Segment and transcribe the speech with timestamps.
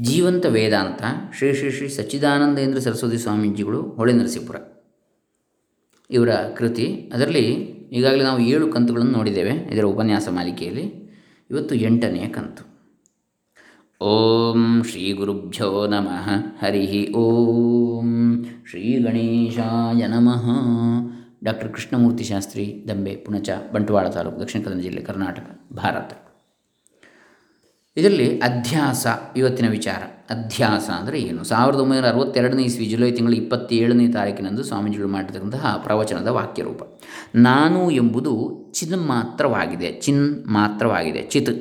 [0.00, 1.02] ಜೀವಂತ ವೇದಾಂತ
[1.38, 4.56] ಶ್ರೀ ಶ್ರೀ ಶ್ರೀ ಸಚ್ಚಿದಾನಂದೇಂದ್ರ ಸರಸ್ವತಿ ಸ್ವಾಮೀಜಿಗಳು ಹೊಳೆ ನರಸೀಪುರ
[6.10, 7.10] ಇವರ ಕೃತಿ.
[7.14, 7.44] ಅದರಲ್ಲಿ
[7.92, 9.50] ಈಗಾಗಲೇ ನಾವು ಏಳು ಕಂತುಗಳನ್ನು ನೋಡಿದ್ದೇವೆ.
[9.50, 11.02] ಇದರ ಉಪನ್ಯಾಸ ಮಾಲಿಕೆಯಲ್ಲಿ
[11.50, 12.72] ಇವತ್ತು ಎಂಟನೆಯ ಕಂತು.
[14.04, 16.30] ಓಂ ಶ್ರೀ ಗುರುಭ್ಯೋ ನಮಃ.
[16.64, 20.50] ಹರಿ ಓಂ ಶ್ರೀ ಗಣೇಶಾಯ ನಮಃ.
[21.44, 26.31] ಡಾಕ್ಟರ್ ಕೃಷ್ಣಮೂರ್ತಿ ಶಾಸ್ತ್ರಿ ದಂಬೆ ಪುಣಚ, ಬಂಟ್ವಾಳ ತಾಲೂಕು, ದಕ್ಷಿಣ ಕನ್ನಡ ಜಿಲ್ಲೆ ಕರ್ನಾಟಕ, ಭಾರತ.
[27.96, 29.06] ಇದರಲ್ಲಿ ಅಧ್ಯಾಸ,
[29.36, 30.02] ಇವತ್ತಿನ ವಿಚಾರ.
[30.30, 31.44] ಅಧ್ಯಾಸ ಅಂದರೆ ಏನು?
[31.44, 36.82] ಸಾವಿರದ ಒಂಬೈನೂರ ಅರವತ್ತೆರಡನೇ ಇಸ್ವಿ, ಜುಲೈ ತಿಂಗಳು ಇಪ್ಪತ್ತೇಳನೇ ತಾರೀಕಿನಂದು ಸ್ವಾಮೀಜಿಗಳು ಮಾಡಿರ್ತಕ್ಕಂತಹ ಪ್ರವಚನದ ವಾಕ್ಯರೂಪ.
[37.34, 38.32] ನಾನು ಎಂಬುದು
[38.74, 41.52] ಚಿನ್ ಮಾತ್ರವಾಗಿದೆ ಚಿನ್ ಮಾತ್ರವಾಗಿದೆ, ಚಿತ್.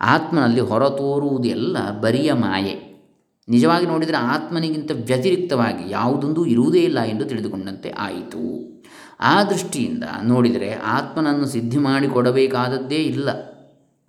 [0.00, 3.04] ಆತ್ಮನಲ್ಲಿ ಹೊರತೋರುವುದೆಲ್ಲ ಬರಿಯ ಮಾಯೆ.
[3.48, 8.42] ನಿಜವಾಗಿ ನೋಡಿದರೆ ಆತ್ಮನಿಗಿಂತ ವ್ಯತಿರಿಕ್ತವಾಗಿ ಯಾವುದೊಂದು ಇರುವುದೇ ಇಲ್ಲ ಎಂದು ತಿಳಿದುಕೊಂಡಂತೆ ಆಯಿತು.
[9.20, 13.28] ಆ ದೃಷ್ಟಿಯಿಂದ ನೋಡಿದರೆ ಆತ್ಮನನ್ನು ಸಿದ್ಧಿ ಮಾಡಿಕೊಡಬೇಕಾದದ್ದೇ ಇಲ್ಲ.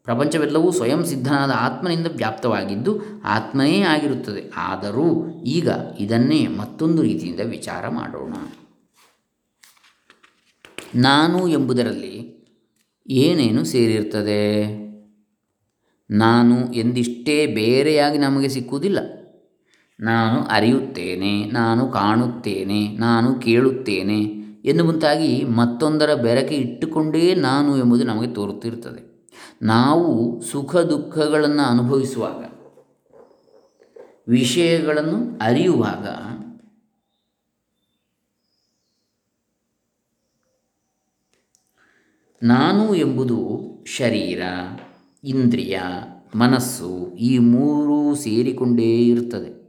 [0.03, 4.51] ಪ್ರಪಂಚವೆಲ್ಲವೂ ಸ್ವಯಂ ಸಿದ್ಧನಾದ ಆತ್ಮನಿಂದ ವ್ಯಾಪ್ತವಾಗಿದ್ದು ಆತ್ಮನೇ ಆಗಿರುತ್ತದೆ.
[4.55, 8.33] ಆದರೂ ಈಗ ಇದನ್ನೇ ಮತ್ತೊಂದು ರೀತಿಯಿಂದ ವಿಚಾರ ಮಾಡೋಣ.
[10.95, 12.39] ನಾನು ಎಂಬುದರಲ್ಲಿ
[13.09, 14.65] ಏನೇನು ಸೇರಿರ್ತದೆ?
[16.11, 18.99] ನಾನು ಎಂದಿಷ್ಟೇ ಬೇರೆಯಾಗಿ ನಮಗೆ ಸಿಕ್ಕುವುದಿಲ್ಲ.
[19.99, 24.23] ನಾನು ಅರಿಯುತ್ತೇನೆ, ನಾನು ಕಾಣುತ್ತೇನೆ, ನಾನು ಕೇಳುತ್ತೇನೆ
[24.65, 29.08] ಎನ್ನುವಂತಾಗಿ ಮತ್ತೊಂದರ ಬೆರಕೆ ಇಟ್ಟುಕೊಂಡೇ ನಾನು ಎಂಬುದು ನಮಗೆ ತೋರುತ್ತಿರುತ್ತದೆ.
[29.61, 32.43] ನಾವು ಸುಖ ದುಃಖಗಳನ್ನು ಅನುಭವಿಸುವಾಗ,
[34.27, 36.07] ವಿಷಯಗಳನ್ನು ಅರಿಯುವಾಗ,
[42.43, 43.37] ನಾನು ಎಂಬುದು
[43.85, 44.41] ಶರೀರ,
[45.23, 45.79] ಇಂದ್ರಿಯ,
[46.35, 49.59] ಮನಸ್ಸು ಈ ಮೂರೂ ಸೇರಿಕೊಂಡೇ ಇರುತ್ತದೆ.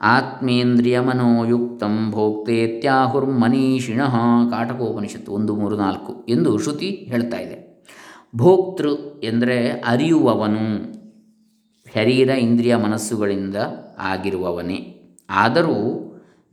[0.00, 4.04] ಆತ್ಮೇಂದ್ರಿಯ ಮನೋಯುಕ್ತಂ ಭೋಕ್ತೇತ್ಯಾಹುರ್ಮನೀಷಿಣ
[4.50, 7.65] ಕಾಟಕೋಪನಿಷತ್ತು ಒಂದು ಮೂರು ನಾಲ್ಕು ಎಂದು ಶ್ರುತಿ ಹೇಳ್ತಾ ಇದೆ.
[8.36, 10.96] ಭೋಕ್ತೃ ಎಂದರೆ ಅರಿಯುವವನು.
[11.94, 13.56] ಶರೀರ, ಇಂದ್ರಿಯ ಮನಸ್ಸುಗಳಿಂದ
[13.98, 15.02] ಆಗಿರುವವನೇ.
[15.30, 16.02] ಆದರೂ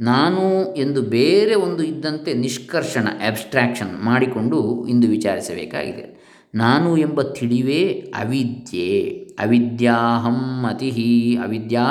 [0.02, 6.24] ನಾನು ಎಂದು ಬೇರೆ ಒಂದು ಇದ್ದಂತೆ ನಿಷ್ಕರ್ಷಣ ಅಬ್ಸ್ಟ್ರಾಕ್ಷನ್ ಮಾಡಿಕೊಂಡು ಇಂದು ವಿಚಾರಿಸಬೇಕಾಗಿದೆ.
[6.56, 7.84] ನಾನು ಎಂಬ ತಿಳಿವೇ
[8.20, 9.10] ಅವಿದ್ಯೆ.
[9.40, 11.82] ಅವಿದ್ಯಾಹಮ್ಮತಿ ಅವಿದ್ಯಾ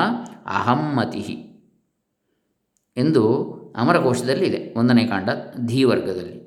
[0.46, 1.48] ಅಹಮ್ಮತಿ
[2.96, 3.42] ಎಂದು
[3.76, 5.28] ಅಮರಕೋಶದಲ್ಲಿ ಇದೆ ಒಂದನೇ ಕಾಂಡ
[5.66, 6.41] ಧೀವರ್ಗದಲ್ಲಿ.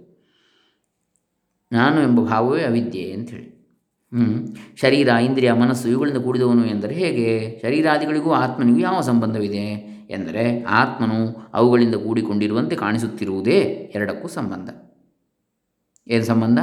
[1.71, 3.55] ನಾನು ಎಂಬ ಭಾವವೇ ಅವಿದ್ಯೆ ಅಂಥೇಳಿ.
[4.13, 7.59] ಹ್ಞೂ ಶರೀರ, ಇಂದ್ರಿಯ, ಮನಸ್ಸು ಇವುಗಳಿಂದ ಕೂಡಿದವನು ಎಂದರೆ ಹೇಗೆ?
[7.61, 9.95] ಶರೀರಾದಿಗಳಿಗೂ ಆತ್ಮನಿಗೂ ಯಾವ ಸಂಬಂಧವಿದೆ?
[10.09, 14.69] ಎಂದರೆ ಆತ್ಮನು ಅವುಗಳಿಂದ ಕೂಡಿಕೊಂಡಿರುವಂತೆ ಕಾಣಿಸುತ್ತಿರುವುದೇ ಎರಡಕ್ಕೂ ಸಂಬಂಧ.
[16.07, 16.59] ಏನು ಸಂಬಂಧ?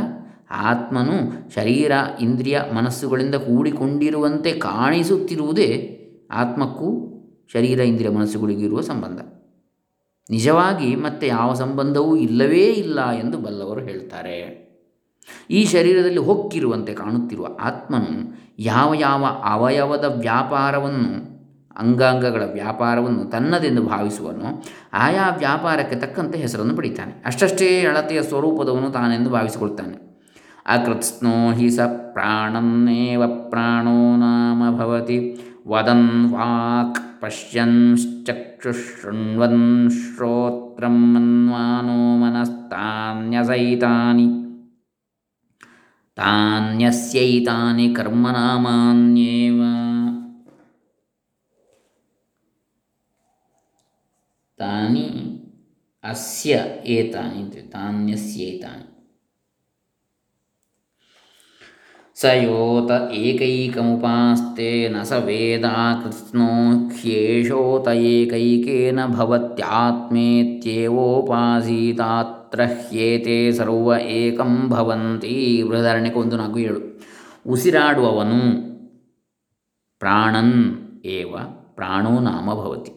[0.51, 5.99] ಆತ್ಮನು ಶರೀರ, ಇಂದ್ರಿಯ, ಮನಸ್ಸುಗಳಿಂದ ಕೂಡಿಕೊಂಡಿರುವಂತೆ ಕಾಣಿಸುತ್ತಿರುವುದೇ
[6.31, 7.09] ಆತ್ಮಕ್ಕೂ
[7.53, 9.21] ಶರೀರ, ಇಂದ್ರಿಯ ಮನಸ್ಸುಗಳಿಗಿರುವ ಸಂಬಂಧ.
[10.31, 14.63] ನಿಜವಾಗಿ ಮತ್ತೆ ಯಾವ ಸಂಬಂಧವೂ ಇಲ್ಲವೇ ಇಲ್ಲ ಎಂದು ಬಲ್ಲವರು ಹೇಳ್ತಾರೆ.
[15.51, 21.33] ಈ ಶರೀರದಲ್ಲಿ ಹೊಕ್ಕಿರುವಂತೆ ಕಾಣುತ್ತಿರುವ ಆತ್ಮನು ಯಾವ ಯಾವ ಅವಯವದ ವ್ಯಾಪಾರವನ್ನು,
[21.77, 27.23] ಅಂಗಾಂಗಗಳ ವ್ಯಾಪಾರವನ್ನು ತನ್ನದೆಂದು ಭಾವಿಸುವನು ಆಯಾ ವ್ಯಾಪಾರಕ್ಕೆ ತಕ್ಕಂತೆ ಹೆಸರನ್ನು ಪಡಿತಾನೆ.
[27.27, 30.13] ಅಷ್ಟಷ್ಟೇ ಅಳತೆಯ ಸ್ವರೂಪದವನು ತಾನೆಂದು ಭಾವಿಸಿಕೊಳ್ತಾನೆ.
[30.67, 31.81] ಅಕೃತ್ಸ್ನೋ ಹಿ ಸ
[32.13, 44.42] ಪ್ರಾಣನ್ನೇವ ಪ್ರಾಣೋ ನಾಮ ಭವತಿ ವದನ್ ವಾಕ್ ಪಶ್ಯನ್ ಚಕ್ಷುಶೃಣ್ವನ್ ಶ್ರೋತ್ರಂ ಮನ್ವಾನೋ ಮನಸ್ತಾನ್ಯಸೈತಾನಿ.
[46.17, 49.61] ತಾನ್ಯಸ್ಯೈತಾನಿ ಕರ್ಮನಾಮಾನ್ಯೇವ
[54.61, 55.07] ತಾನಿ
[56.05, 56.53] ಅಸ್ಯ
[56.95, 58.87] ಏತಾನಿ ಅಂತ ತಾನ್ಯಸ್ಯೇತಾನಿ
[62.17, 62.91] ಸ ಯೋತ
[63.21, 65.67] ಏಕೈಕಮುಪಾಸ್ತೆ ನ ಸ ವೇದ
[66.03, 66.49] ಕೃತ್ಸ್ನೋ
[66.97, 69.01] ಹ್ಯೇಷೋತ ಏಕೈಕೇನ
[72.53, 76.81] ಭವತ್ಯಾತ್ಮೇತ್ಯೇವೋಪಾಸೀತಾತ್ರ ಹ್ಯೇತೆ ಸರ್ವ ಏಕಂ ಭವಂತಿ ಬೃಹದಾರಣ್ಯಕ ಒಂದು ನಾಲ್ಕು ಏಳು।
[77.47, 78.41] ಉಸಿರಾಡುವವನು
[79.99, 80.57] ಪ್ರಾಣನ್
[81.05, 81.33] ಏವ,
[81.75, 82.93] ಪ್ರಾಣೋ ನಾಮ ಭವತಿ।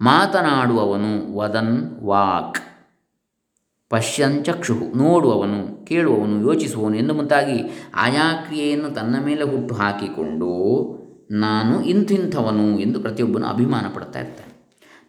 [0.00, 2.58] ಮಾತನಾಡುವವನು ವದನ್, ವಾಕ್
[3.90, 7.58] ಪಶ್ಯಂಚಕ್ಷು ನೋಡುವವನು, ಕೇಳುವವನು, ಯೋಚಿಸುವವನು ಎಂದು ಮುಂತಾಗಿ
[7.94, 10.50] ಆಯಾ ಕ್ರಿಯೆಯನ್ನು ತನ್ನ ಮೇಲೆ ಹುಟ್ಟು ಹಾಕಿಕೊಂಡು
[11.30, 14.52] ನಾನು ಇಂಥಿಂಥವನು ಎಂದು ಪ್ರತಿಯೊಬ್ಬನು ಅಭಿಮಾನ ಪಡ್ತಾ ಇರ್ತಾನೆ।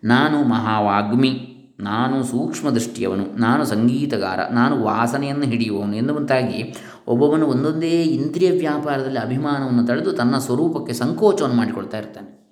[0.04, 6.76] ನಾನು ಮಹಾವಾಗ್ಮಿ ನಾನು ಸೂಕ್ಷ್ಮ ದೃಷ್ಟಿಯವನು ನಾನು ಸಂಗೀತಗಾರ, ನಾನು ವಾಸನೆಯನ್ನು ಹಿಡಿಯುವವನು ಎನ್ನುವಂತಾಗಿ
[7.08, 12.46] ಒಬ್ಬವನು ಒಂದೊಂದೇ ಇಂದ್ರಿಯ ವ್ಯಾಪಾರದಲ್ಲಿ ಅಭಿಮಾನವನ್ನು ತಳೆದು ತನ್ನ ಸ್ವರೂಪಕ್ಕೆ ಸಂಕೋಚವನ್ನು ಮಾಡಿಕೊಳ್ತಾ ಇರ್ತಾನೆ.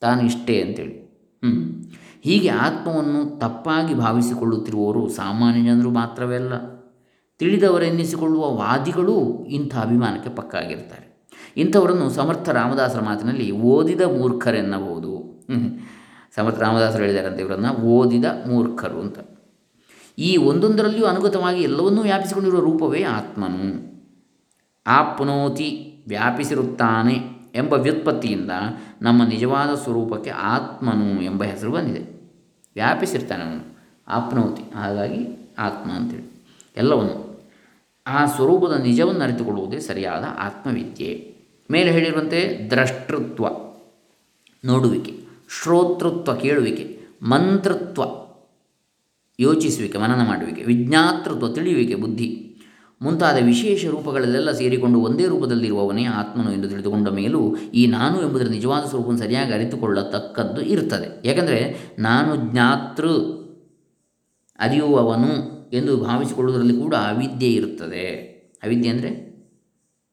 [0.00, 1.04] ತಾನು ಇಷ್ಟೇ ಅಂತೇಳಿ.
[1.44, 1.74] ಹ್ಞೂ
[2.22, 6.52] ಹೀಗೆ ಆತ್ಮವನ್ನು ತಪ್ಪಾಗಿ ಭಾವಿಸಿಕೊಳ್ಳುತ್ತಿರುವವರು ಸಾಮಾನ್ಯ ಜನರು ಮಾತ್ರವೇ ಅಲ್ಲ.
[7.38, 11.14] ತಿಳಿದವರೆನ್ನಿಸಿಕೊಳ್ಳುವ ವಾದಿಗಳೂ ಇಂಥ ಅಭಿಮಾನಕ್ಕೆ ಪಕ್ಕಾಗಿರ್ತಾರೆ
[11.56, 15.24] ಇಂಥವರನ್ನು ಸಮರ್ಥ ರಾಮದಾಸರ ಮಾತಿನಲ್ಲಿ ಓದಿದ ಮೂರ್ಖರೆನ್ನಬಹುದು.
[16.36, 19.18] ಸಮರ್ಥ ರಾಮದಾಸರು ಹೇಳಿದಾರಂತೆ ಇವರನ್ನು, ಓದಿದ ಮೂರ್ಖರು ಅಂತ.
[20.18, 23.94] ಈ ಒಂದೊಂದರಲ್ಲಿಯೂ ಅನುಗತವಾಗಿ ಎಲ್ಲವನ್ನೂ ವ್ಯಾಪಿಸಿಕೊಂಡಿರುವ ರೂಪವೇ ಆತ್ಮನು.
[24.86, 27.14] ಆಪ್ನೋತಿ ವ್ಯಾಪಿಸಿರುತ್ತಾನೆ
[27.54, 28.50] ಎಂಬ ವ್ಯುತ್ಪತ್ತಿಯಿಂದ
[29.02, 32.14] ನಮ್ಮ ನಿಜವಾದ ಸ್ವರೂಪಕ್ಕೆ ಆತ್ಮನು ಎಂಬ ಹೆಸರು ಬಂದಿದೆ.
[32.74, 33.78] ವ್ಯಾಪಿಸಿರ್ತಾನೆ ಅವನು,
[34.08, 36.44] ಆಪ್ನೋತಿ, ಹಾಗಾಗಿ ಆತ್ಮ ಅಂತೇಳಿ.
[36.76, 37.40] ಎಲ್ಲವನ್ನು,
[38.06, 41.34] ಆ ಸ್ವರೂಪದ ನಿಜವನ್ನು ಅರಿತುಕೊಳ್ಳುವುದೇ ಸರಿಯಾದ ಆತ್ಮವಿದ್ಯೆ.
[41.70, 43.46] ಮೇಲೆ ಹೇಳಿರುವಂತೆ ದ್ರಷ್ಟೃತ್ವ,
[44.64, 45.23] ನೋಡುವಿಕೆ.
[45.48, 48.02] ಶ್ರೋತೃತ್ವ ಕೇಳುವಿಕೆ, ಮಂತ್ರತ್ವ
[49.38, 52.40] ಯೋಚಿಸುವಿಕೆ, ಮನನ ಮಾಡುವಿಕೆ, ವಿಜ್ಞಾತೃತ್ವ ತಿಳಿಯುವಿಕೆ, ಬುದ್ಧಿ
[53.02, 59.20] ಮುಂತಾದ ವಿಶೇಷ ರೂಪಗಳಲ್ಲೆಲ್ಲ ಸೇರಿಕೊಂಡು ಒಂದೇ ರೂಪದಲ್ಲಿರುವವನೇ ಆತ್ಮನು ಎಂದು ತಿಳಿದುಕೊಂಡ ಮೇಲೂ ಈ ನಾನು ಎಂಬುದರ ನಿಜವಾದ ಸ್ವರೂಪವನ್ನು
[59.20, 63.08] ಸರಿಯಾಗಿ ಅರಿತುಕೊಳ್ಳತಕ್ಕದ್ದು ಇರುತ್ತದೆ ಯಾಕೆಂದರೆ ನಾನು ಜ್ಞಾತೃ
[64.58, 68.04] ಅರಿಯುವವನು ಎಂದು ಭಾವಿಸಿಕೊಳ್ಳುವುದರಲ್ಲಿ ಕೂಡ ಅವಿದ್ಯೆ ಇರುತ್ತದೆ.
[68.62, 69.10] ಅವಿದ್ಯೆ ಅಂದರೆ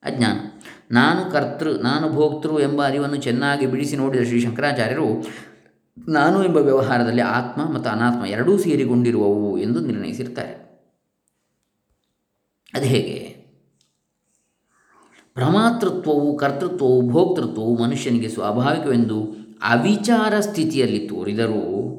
[0.04, 0.51] ಅಜ್ಞಾನ.
[0.92, 5.28] ನಾನು ಕರ್ತೃ, ನಾನು ಭೋಕ್ತೃ ಎಂಬ ಅರಿವನ್ನು ಚೆನ್ನಾಗಿ ಬಿಡಿಸಿ ನೋಡಿದ ಶ್ರೀ ಶಂಕರಾಚಾರ್ಯರು,
[6.08, 10.62] ನಾನು ಎಂಬ ವ್ಯವಹಾರದಲ್ಲಿ ಆತ್ಮ ಮತ್ತು ಅನಾತ್ಮ ಎರಡೂ ಸೇರಿಕೊಂಡಿರುವವು ಎಂದು ನಿರ್ಣಯಿಸಿರ್ತಾರೆ.
[12.74, 13.42] ಅದು ಹೇಗೆ?
[15.34, 21.98] ಪ್ರಮಾತೃತ್ವವು, ಕರ್ತೃತ್ವವು, ಭೋಕ್ತೃತ್ವವು ಮನುಷ್ಯನಿಗೆ ಸ್ವಾಭಾವಿಕವೆಂದು ಅವಿಚಾರ ಸ್ಥಿತಿಯಲ್ಲಿ ತೋರಿದರೂ,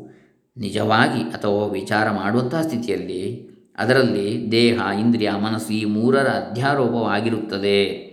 [0.56, 8.11] ನಿಜವಾಗಿ ಅಥವಾ ವಿಚಾರ ಮಾಡುವಂತಹ ಸ್ಥಿತಿಯಲ್ಲಿ, ಅದರಲ್ಲಿ ದೇಹ, ಇಂದ್ರಿಯ, ಮನಸ್ಸು ಈ ಮೂರರ ಅಧ್ಯಾರೋಪವಾಗಿರುತ್ತದೆ.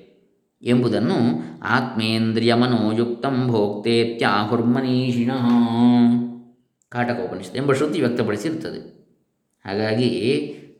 [0.61, 1.15] ಎಂಬುದನ್ನು
[1.63, 5.31] ಆತ್ಮೇಂದ್ರಿಯ ಮನೋಯುಕ್ತಂ ಭೋಕ್ತೇತ್ಯಾಹುರ್ಮನೀಷಿಣ.
[6.89, 8.99] ಕಾಟಕೋಪನಿಷತ್ ಎಂಬ ಶ್ರುತಿ ವ್ಯಕ್ತಪಡಿಸಿರುತ್ತದೆ.
[9.65, 10.37] ಹಾಗಾಗಿ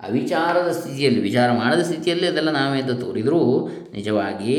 [0.09, 4.55] ಅವಿಚಾರದ ಸ್ಥಿತಿಯಲ್ಲಿ, ವಿಚಾರ ಮಾಡದ ಸ್ಥಿತಿಯಲ್ಲಿ ಅದೆಲ್ಲ ನಾವೇ ಅಂತ ತೋರಿದರೂ ನಿಜವಾಗಿ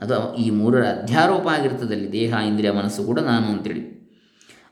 [0.00, 3.96] ಅದು ಈ ಮೂರರ ಅಧ್ಯಾರೋಪ ಆಗಿರ್ತದಲ್ಲಿ ದೇಹ, ಇಂದ್ರಿಯ, ಮನಸ್ಸು ಕೂಡ ನಾನು ಅಂತೇಳಿ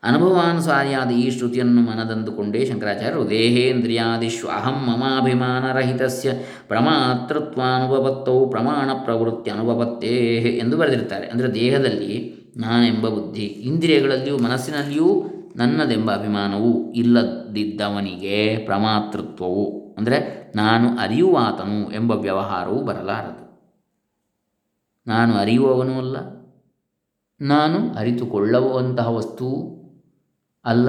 [0.08, 6.32] ಅನುಭವಾನುಸಾರಿಯಾದ ಈ ಶ್ರುತಿಯನ್ನು ಮನದಂದುಕೊಂಡೇ ಶಂಕರಾಚಾರ್ಯರು ದೇಹೇಂದ್ರಿಯಾದಿಶ್ವ ಅಹಂ ಮಮಾಭಿಮಾನರಹಿತಸ್ಯ
[6.68, 10.16] ಪ್ರಮಾತೃತ್ವಾನುಭವತ್ತೌ ಪ್ರಮಾಣ ಪ್ರವೃತ್ತಿ ಅನುಭವತ್ತೇ
[10.62, 12.12] ಎಂದು ಬರೆದಿರ್ತಾರೆ ಅಂದರೆ ದೇಹದಲ್ಲಿ
[12.56, 15.08] ನಾನೆಂಬ ಬುದ್ಧಿ, ಇಂದ್ರಿಯಗಳಲ್ಲಿಯೂ ಮನಸ್ಸಿನಲ್ಲಿಯೂ
[15.56, 19.64] ನನ್ನದೆಂಬ ಅಭಿಮಾನವು ಇಲ್ಲದಿದ್ದವನಿಗೆ ಪ್ರಮಾತೃತ್ವವು,
[19.98, 20.18] ಅಂದರೆ
[20.56, 23.44] ನಾನು ಅರಿಯುವಾತನು ಎಂಬ ವ್ಯವಹಾರವು ಬರಲಾರದು.
[25.06, 26.16] ನಾನು ಅರಿಯುವವನೂ ಅಲ್ಲ,
[27.40, 29.48] ನಾನು ಅರಿತುಕೊಳ್ಳುವಂತಹ ವಸ್ತು
[30.64, 30.88] ಅಲ್ಲ,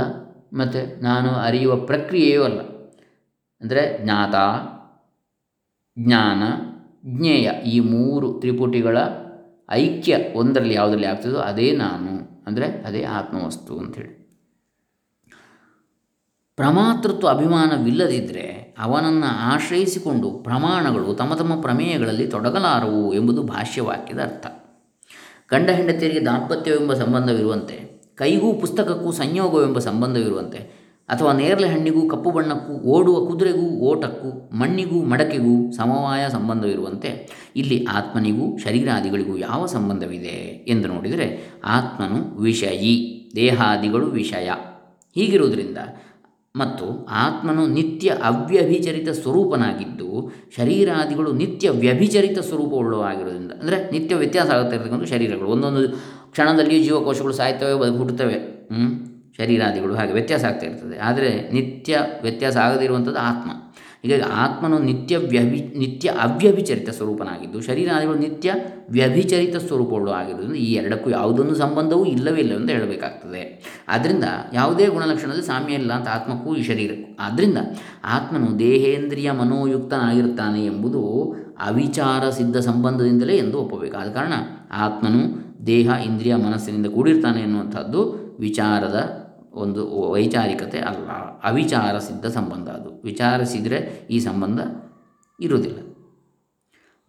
[0.54, 2.62] ಮತ್ತು ನಾನು ಅರಿಯುವ ಪ್ರಕ್ರಿಯೆಯೂ ಅಲ್ಲ.
[3.62, 4.36] ಅಂದರೆ ಜ್ಞಾತ,
[5.98, 6.44] ಜ್ಞಾನ,
[7.06, 8.98] ಜ್ಞೇಯ ಈ ಮೂರು ತ್ರಿಪುಟಿಗಳ
[9.70, 12.14] ಐಕ್ಯ ಒಂದರಲ್ಲಿ ಯಾವುದರಲ್ಲಿ ಆಗ್ತದೋ ಅದೇ ನಾನು.
[12.48, 14.12] ಅಂದರೆ ಅದೇ ಆತ್ಮವಸ್ತು ಅಂಥೇಳಿ
[16.58, 24.46] ಪ್ರಮಾತೃತ್ವ ಅಭಿಮಾನವಿಲ್ಲದಿದ್ದರೆ ಅವನನ್ನು ಆಶ್ರಯಿಸಿಕೊಂಡು ಪ್ರಮಾಣಗಳು ತಮ್ಮ ತಮ್ಮ ಪ್ರಮೇಯಗಳಲ್ಲಿ ತೊಡಗಲಾರವು ಎಂಬುದು ಭಾಷ್ಯವಾಕ್ಯದ ಅರ್ಥ.
[25.52, 27.78] ಗಂಡ ಹೆಂಡತಿಯರಿಗೆ ದಾಂಪತ್ಯವೆಂಬ ಸಂಬಂಧವಿರುವಂತೆ
[28.16, 30.86] ಕೈಗೂ ಪುಸ್ತಕಕ್ಕೂ ಸಂಯೋಗವೆಂಬ ಸಂಬಂಧವಿರುವಂತೆ.
[31.10, 37.10] ಅಥವಾ ನೇರಳೆ ಹಣ್ಣಿಗೂ, ಕಪ್ಪು ಬಣ್ಣಕ್ಕೂ, ಓಡುವ ಕುದುರೆಗೂ, ಓಟಕ್ಕೂ, ಮಣ್ಣಿಗೂ, ಮಡಕೆಗೂ ಸಮವಾಯ ಸಂಬಂಧವಿರುವಂತೆ
[37.56, 41.28] ಇಲ್ಲಿ ಆತ್ಮನಿಗೂ, ಶರೀರಾದಿಗಳಿಗೂ ಯಾವ ಸಂಬಂಧವಿದೆ ಎಂದು ನೋಡಿದರೆ
[41.66, 42.96] ಆತ್ಮನು ವಿಷಯಿ,
[43.36, 44.50] ದೇಹಾದಿಗಳು ವಿಷಯ.
[45.16, 45.78] ಹೀಗಿರುವುದರಿಂದ
[46.56, 50.10] ಮತ್ತು ಆತ್ಮನು ನಿತ್ಯ ಅವ್ಯಭಿಚರಿತ ಸ್ವರೂಪನಾಗಿದ್ದು,
[50.58, 55.82] ಶರೀರಾದಿಗಳು ನಿತ್ಯ ವ್ಯಭಿಚರಿತ ಸ್ವರೂಪವುಳ್ಳವಾಗಿರೋದ್ರಿಂದ ಅಂದರೆ ನಿತ್ಯ ವ್ಯತ್ಯಾಸ ಆಗುತ್ತೆ ಶರೀರಗಳು, ಒಂದೊಂದು
[56.36, 58.38] ಕ್ಷಣದಲ್ಲಿ ಜೀವಕೋಶಗಳು ಸಾಯ್ತವೆ ಬದು ಹುಟ್ಟುತ್ತವೆ
[59.38, 60.98] ಶರೀರಾದಿಗಳು ಹಾಗೆ ವ್ಯತ್ಯಾಸ ಆಗ್ತಾ ಇರ್ತದೆ.
[61.08, 63.50] ಆದರೆ ನಿತ್ಯ ವ್ಯತ್ಯಾಸ ಆಗದಿರುವಂಥದ್ದು ಆತ್ಮ.
[64.04, 68.50] ಹೀಗಾಗಿ ಆತ್ಮನು ನಿತ್ಯ ವ್ಯಭಿ ನಿತ್ಯ ಅವ್ಯಭಿಚರಿತ ಸ್ವರೂಪನಾಗಿದ್ದು, ಶರೀರಾದಿಗಳು ನಿತ್ಯ
[68.90, 73.44] ವ್ಯಭಿಚರಿತ ಸ್ವರೂಪಗಳು ಆಗಿರುವುದರಿಂದ ಈ ಎರಡಕ್ಕೂ ಯಾವುದೊಂದು ಸಂಬಂಧವೂ ಇಲ್ಲವೇ ಇಲ್ಲ ಅಂತ ಹೇಳಬೇಕಾಗ್ತದೆ.
[73.90, 77.08] ಆದ್ದರಿಂದ ಯಾವುದೇ ಗುಣಲಕ್ಷಣದಲ್ಲಿ ಸಾಮ್ಯ ಇಲ್ಲ ಅಂತ ಆತ್ಮಕ್ಕೂ ಈ ಶರೀರಕ್ಕೂ.
[77.26, 77.58] ಆದ್ದರಿಂದ
[78.18, 81.04] ಆತ್ಮನು ದೇಹೇಂದ್ರಿಯ ಮನೋಯುಕ್ತನಾಗಿರ್ತಾನೆ ಎಂಬುದು
[81.68, 83.98] ಅವಿಚಾರ ಸಿದ್ಧ ಸಂಬಂಧದಿಂದಲೇ ಎಂದು ಒಪ್ಪಬೇಕು.
[83.98, 84.34] ಆದ ಕಾರಣ
[84.86, 85.24] ಆತ್ಮನು
[85.68, 91.08] ದೇಹ, ಇಂದ್ರಿಯ, ಮನಸ್ಸಿನಿಂದ ಕೂಡಿರ್ತಾನೆ ಎನ್ನುವಂಥದ್ದು ವಿಚಾರದ ಒಂದು ವೈಚಾರಿಕತೆ ಅಲ್ಲ.
[91.44, 93.02] ಅವಿಚಾರ, ಸಿದ್ಧ ಸಂಬಂಧ ಅದು.
[93.02, 94.60] ವಿಚಾರಿಸಿದರೆ ಈ ಸಂಬಂಧ
[95.40, 95.78] ಇರುವುದಿಲ್ಲ.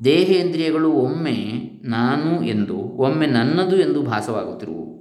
[0.05, 1.37] ದೇಹೇಂದ್ರಿಯಗಳು ಒಮ್ಮೆ
[1.85, 4.97] ನಾನು ಎಂದು, ಒಮ್ಮೆ ನನ್ನದು ಎಂದು ಭಾಸವಾಗುತ್ತಿರುವು.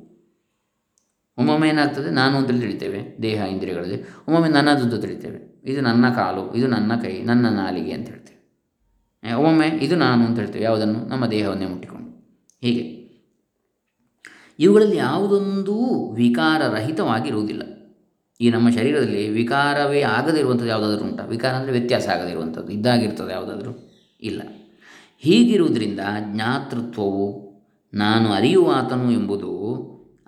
[1.37, 2.09] ಒಮ್ಮೊಮ್ಮೆ ಏನಾಗ್ತದೆ?
[2.09, 4.01] ನಾನು ಅಂತೇಳಿ ತಿಳಿತೇವೆ, ದೇಹ, ಇಂದ್ರಿಯಗಳಲ್ಲಿ.
[4.01, 5.61] ಒಮ್ಮೊಮ್ಮೆ ನನ್ನದು ಅಂತ ತಿಳಿತೇವೆ.
[5.65, 9.33] ಇದು ನನ್ನ ಕಾಲು, ಇದು ನನ್ನ ಕೈ, ನನ್ನ ನಾಲಿಗೆ ಅಂತ ಹೇಳ್ತೇವೆ.
[9.33, 10.65] ಒಮ್ಮೊಮ್ಮೆ ಇದು ನಾನು ಅಂತ ಹೇಳ್ತೇವೆ.
[10.65, 11.07] ಯಾವುದನ್ನು?
[11.07, 12.05] ನಮ್ಮ ದೇಹವನ್ನೇ ಮುಟ್ಟಿಕೊಂಡು.
[12.61, 12.94] ಹೀಗೆ.
[14.59, 17.61] ಇವುಗಳಲ್ಲಿ ಯಾವುದೊಂದೂ ವಿಕಾರರಹಿತವಾಗಿರುವುದಿಲ್ಲ.
[18.41, 21.25] ಈ ನಮ್ಮ ಶರೀರದಲ್ಲಿ ವಿಕಾರವೇ ಆಗದಿರುವಂಥದ್ದು ಯಾವುದಾದ್ರೂ ಉಂಟಾ?
[21.25, 23.89] ವಿಕಾರ ಅಂದರೆ ವ್ಯತ್ಯಾಸ ಆಗದಿರುವಂಥದ್ದು, ಇದ್ದಾಗಿರ್ತದೆ ಯಾವುದಾದ್ರೂ?
[24.21, 24.41] ಇಲ್ಲ.
[25.19, 27.45] ಹೀಗಿರುವುದರಿಂದ ಜ್ಞಾತೃತ್ವವು
[27.93, 29.51] ನಾನು ಅರಿಯುವ ಆತನು ಎಂಬುದು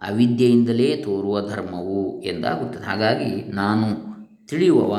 [0.01, 2.86] ಅವಿದ್ಯೆಯಿಂದಲೇ ತೋರುವ ಧರ್ಮವು ಎಂದಾಗುತ್ತದೆ.
[2.86, 3.88] ಹಾಗಾಗಿ ನಾನು
[4.48, 4.93] ತಿಳಿಯುವವ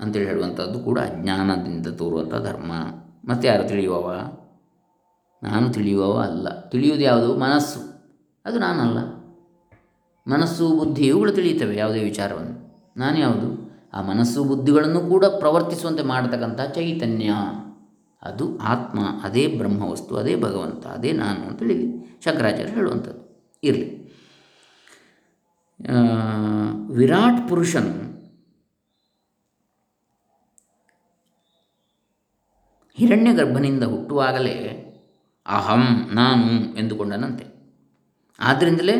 [0.00, 2.72] ಅಂತೇಳಿ ಹೇಳುವಂಥದ್ದು ಕೂಡ ಅಜ್ಞಾನದಿಂದ ತೋರುವಂಥ ಧರ್ಮ.
[3.24, 4.14] ಮತ್ತು ಯಾರು ತಿಳಿಯುವವ?
[5.42, 6.60] ನಾನು ತಿಳಿಯುವವ ಅಲ್ಲ.
[6.60, 7.38] ತಿಳಿಯುವುದು ಯಾವುದು?
[7.38, 7.80] ಮನಸ್ಸು.
[8.44, 9.20] ಅದು ನಾನಲ್ಲ.
[10.26, 12.78] ಮನಸ್ಸು, ಬುದ್ಧಿ ಇವುಗಳು ತಿಳಿಯುತ್ತವೆ, ಯಾವುದೇ ವಿಚಾರವನ್ನು.
[12.96, 13.70] ನಾನು ಯಾವುದು?
[13.92, 17.30] ಆ ಮನಸ್ಸು, ಬುದ್ಧಿಗಳನ್ನು ಕೂಡ ಪ್ರವರ್ತಿಸುವಂತೆ ಮಾಡತಕ್ಕಂಥ ಚೈತನ್ಯ.
[18.22, 23.20] ಅದು ಆತ್ಮ, ಅದೇ ಬ್ರಹ್ಮವಸ್ತು, ಅದೇ ಭಗವಂತ, ಅದೇ ನಾನು ಅಂತ ಹೇಳಿ ಶಂಕರಾಚಾರ್ಯ ಹೇಳುವಂಥದ್ದು.
[23.64, 24.00] ಇರಲಿ.
[26.88, 28.10] ವಿರಾಟ್ ಪುರುಷನು
[32.94, 34.79] ಹಿರಣ್ಯ ಗರ್ಭನಿಂದ ಹುಟ್ಟುವಾಗಲೇ
[35.50, 37.44] ಅಹಂ ನಾನು ಎಂದುಕೊಂಡನಂತೆ.
[38.40, 38.96] ಆದ್ದರಿಂದಲೇ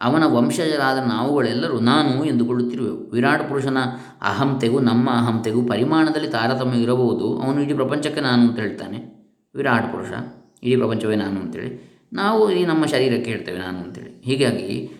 [0.00, 3.10] ಅವನ ವಂಶಜರಾದ ನಾವುಗಳೆಲ್ಲರೂ ನಾನು ಎಂದುಕೊಳ್ಳುತ್ತಿರುವೆವು.
[3.10, 3.78] ವಿರಾಟ್ ಪುರುಷನ
[4.22, 7.26] ಅಹಂತೆಗೂ ನಮ್ಮ ಅಹಂತೆಗೂ ಪರಿಮಾಣದಲ್ಲಿ ತಾರತಮ್ಯ ಇರಬಹುದು.
[7.38, 8.98] ಅವನು ಇಡೀ ಪ್ರಪಂಚಕ್ಕೆ ನಾನು ಅಂತ ಹೇಳ್ತಾನೆ.
[9.54, 10.10] ವಿರಾಟ್ ಪುರುಷ,
[10.62, 11.70] ಇಡೀ ಪ್ರಪಂಚವೇ ನಾನು ಅಂತೇಳಿ.
[12.12, 14.12] ನಾವು ಈ ನಮ್ಮ ಶರೀರಕ್ಕೆ ಹೇಳ್ತೇವೆ ನಾನು ಅಂತೇಳಿ.
[14.24, 14.90] ಹೀಗಾಗಿ,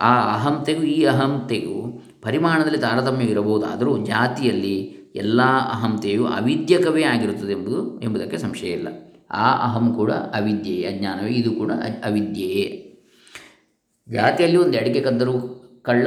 [0.00, 4.76] ಆ ಅಹಂತೆಗೂ ಈ ಅಹಂತೆಗೂ ಪರಿಮಾಣದಲ್ಲಿ ತಾರತಮ್ಯ ಇರಬಹುದಾದರೂ ಜಾತಿಯಲ್ಲಿ
[5.14, 5.42] ಎಲ್ಲ
[5.72, 8.88] ಅಹಂತೆಯು ಅವಿದ್ಯಕವೇ ಆಗಿರುತ್ತದೆ ಎಂಬುದು, ಎಂಬುದಕ್ಕೆ ಸಂಶಯ ಇಲ್ಲ.
[9.30, 11.72] ಆ ಅಹಂ ಕೂಡ ಅವಿದ್ಯೆಯೇ, ಅಜ್ಞಾನವೇ, ಇದು ಕೂಡ
[12.04, 12.82] ಅವಿದ್ಯೆಯೇ.
[14.12, 16.06] ಜಾತಿಯಲ್ಲಿ ಒಂದು ಅಡಿಕೆ ಕದ್ದರು ಕಳ್ಳ,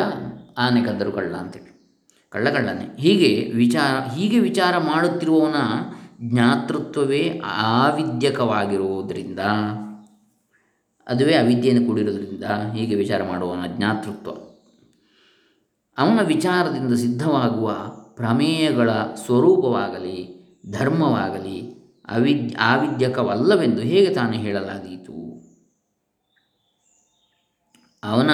[0.58, 1.70] ಆನೆ ಕದ್ದರೂ ಕಳ್ಳ ಅಂತೇಳಿ.
[2.30, 3.02] ಕಳ್ಳ ಕಳ್ಳನೆ.
[3.02, 5.56] ಹೀಗೆ ವಿಚಾರ ಹೀಗೆ ವಿಚಾರ ಮಾಡುತ್ತಿರುವವನ
[6.22, 9.40] ಜ್ಞಾತೃತ್ವವೇ ಆವಿದ್ಯಕವಾಗಿರುವುದರಿಂದ,
[11.08, 14.32] ಅದುವೇ ಅವಿದ್ಯೆಯನ್ನು ಕೂಡಿರೋದ್ರಿಂದ ಹೀಗೆ ವಿಚಾರ ಮಾಡುವವನ ಜ್ಞಾತೃತ್ವ.
[15.98, 17.76] ಅವನ ವಿಚಾರದಿಂದ ಸಿದ್ಧವಾಗುವ
[18.16, 20.40] ಪ್ರಮೇಯಗಳ ಸ್ವರೂಪವಾಗಲಿ,
[20.72, 21.69] ಧರ್ಮವಾಗಲಿ
[22.10, 25.16] ಅವಿದ್, ಆವಿದ್ಯಕವಲ್ಲವೆಂದು ಹೇಗೆ ತಾನು ಹೇಳಲಾದೀತು?
[28.04, 28.30] ಅವನ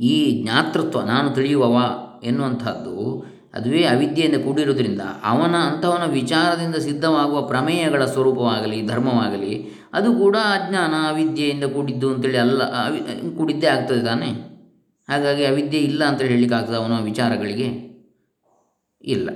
[0.00, 1.76] ಈ ಜ್ಞಾತೃತ್ವ ನಾನು ತಿಳಿಯುವವ
[2.24, 11.64] ಎನ್ನುವಂಥದ್ದು ಅದುವೇ ಅವಿದ್ಯೆಯಿಂದ ಕೂಡಿರುವುದರಿಂದ ಅವನ ಅಂಥವನ ವಿಚಾರದಿಂದ ಸಿದ್ಧವಾಗುವ ಪ್ರಮೇಯಗಳ ಸ್ವರೂಪವಾಗಲಿ, ಧರ್ಮವಾಗಲಿ, ಅದು ಕೂಡ ಅಜ್ಞಾನ, ಅವಿದ್ಯೆಯಿಂದ
[11.64, 13.00] ಕೂಡಿದ್ದು ಅಂತೇಳಿ ಅಲ್ಲ, ಅವಿ,
[13.36, 14.30] ಕೂಡಿದ್ದೇ ಆಗ್ತದೆ ತಾನೇ?
[15.08, 17.68] ಹಾಗಾಗಿ ಅವಿದ್ಯೆ ಇಲ್ಲ ಅಂತೇಳಿ ಹೇಳಲಿಕ್ಕೆ ಆಗ್ತದೆ ಅವನ ವಿಚಾರಗಳಿಗೆ?
[19.02, 19.30] ಇಲ್ಲ.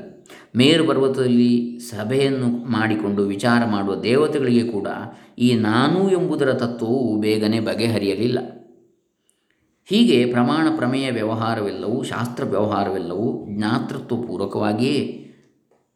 [0.56, 4.88] ಮೇರು ಪರ್ವತದಲ್ಲಿ ಸಭೆಯನ್ನು ಮಾಡಿಕೊಂಡು ವಿಚಾರ ಮಾಡುವ ದೇವತೆಗಳಿಗೆ ಕೂಡ
[5.38, 8.38] ಈ ನಾನು ಎಂಬುದರ ತತ್ವವು ಬೇಗನೆ ಬಗೆಹರಿಯಲಿಲ್ಲ.
[9.90, 15.22] ಹೀಗೆ ಪ್ರಮಾಣ ಪ್ರಮೇಯ ವ್ಯವಹಾರವೆಲ್ಲವೂ, ಶಾಸ್ತ್ರ ವ್ಯವಹಾರವೆಲ್ಲವೂ ಜ್ಞಾತೃತ್ವಪೂರ್ವಕವಾಗಿಯೇ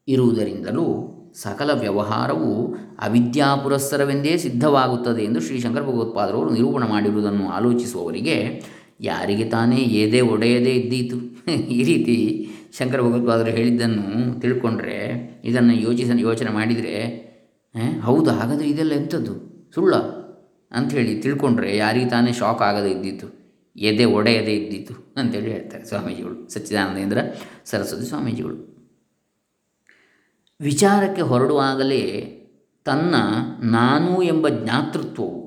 [0.08, 8.62] ಇರುವುದರಿಂದಲೂ ಸಕಲ ವ್ಯವಹಾರವು ಅವಿದ್ಯಾಪುರಸ್ಸರವೆಂದೇ ಸಿದ್ಧವಾಗುತ್ತದೆ ಎಂದು ಶ್ರೀಶಂಕರ ಭಗವತ್ಪಾದರವರು ನಿರೂಪಣೆ ಮಾಡಿರುವುದನ್ನು ಆಲೋಚಿಸುವವರಿಗೆ
[9.00, 11.16] ಯಾರಿಗೆ ತಾನೇ ಏದೇ ಒಡೆಯದೇ ಇದ್ದೀತು.
[11.50, 12.16] ಈ ರೀತಿ
[12.78, 14.96] ಶಂಕರ ಭಗವತ್ಪಾದರು ಹೇಳಿದ್ದನ್ನು ತಿಳ್ಕೊಂಡ್ರೆ,
[15.44, 16.96] ಇದನ್ನು ಯೋಚಿಸ, ಯೋಚನೆ ಮಾಡಿದರೆ
[18.02, 19.34] ಹೌದು, ಹಾಗಾದರೆ ಇದೆಲ್ಲ ಎಂಥದ್ದು?
[19.74, 19.94] ಸುಳ್ಳ?
[20.72, 23.28] ಅಂಥೇಳಿ ತಿಳ್ಕೊಂಡ್ರೆ ಯಾರಿಗೆ ತಾನೇ ಶಾಕ್ ಆಗದೇ ಇದ್ದಿತ್ತು.
[23.76, 27.18] ಎದೆ ಒಡೆಯದೇ ಇದ್ದಿತ್ತು ಅಂತೇಳಿ ಹೇಳ್ತಾರೆ ಸ್ವಾಮೀಜಿಗಳು, ಸಚ್ಚಿದಾನಂದೇಂದ್ರ
[27.64, 28.56] ಸರಸ್ವತಿ ಸ್ವಾಮೀಜಿಗಳು.
[30.60, 32.02] ವಿಚಾರಕ್ಕೆ ಹೊರಡುವಾಗಲೇ
[32.84, 33.14] ತನ್ನ
[33.70, 35.40] ನಾನು ಎಂಬ ಜ್ಞಾತೃತ್ವವು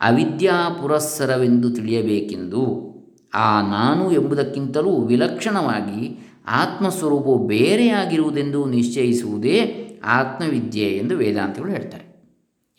[0.00, 2.91] ಅವಿದ್ಯಾ ಪುರಸ್ಸರವೆಂದು ತಿಳಿಯಬೇಕೆಂದು
[3.34, 12.12] ಆ ನಾನು ಎಂಬುದಕ್ಕಿಂತಲೂ ವಿಲಕ್ಷಣವಾಗಿ ಆತ್ಮಸ್ವರೂಪವು ಬೇರೆಯಾಗಿರುವುದೆಂದು ನಿಶ್ಚಯಿಸುವುದೇ ಆತ್ಮವಿದ್ಯೆ ಎಂದು ವೇದಾಂತಗಳು ಹೇಳ್ತಾರೆ.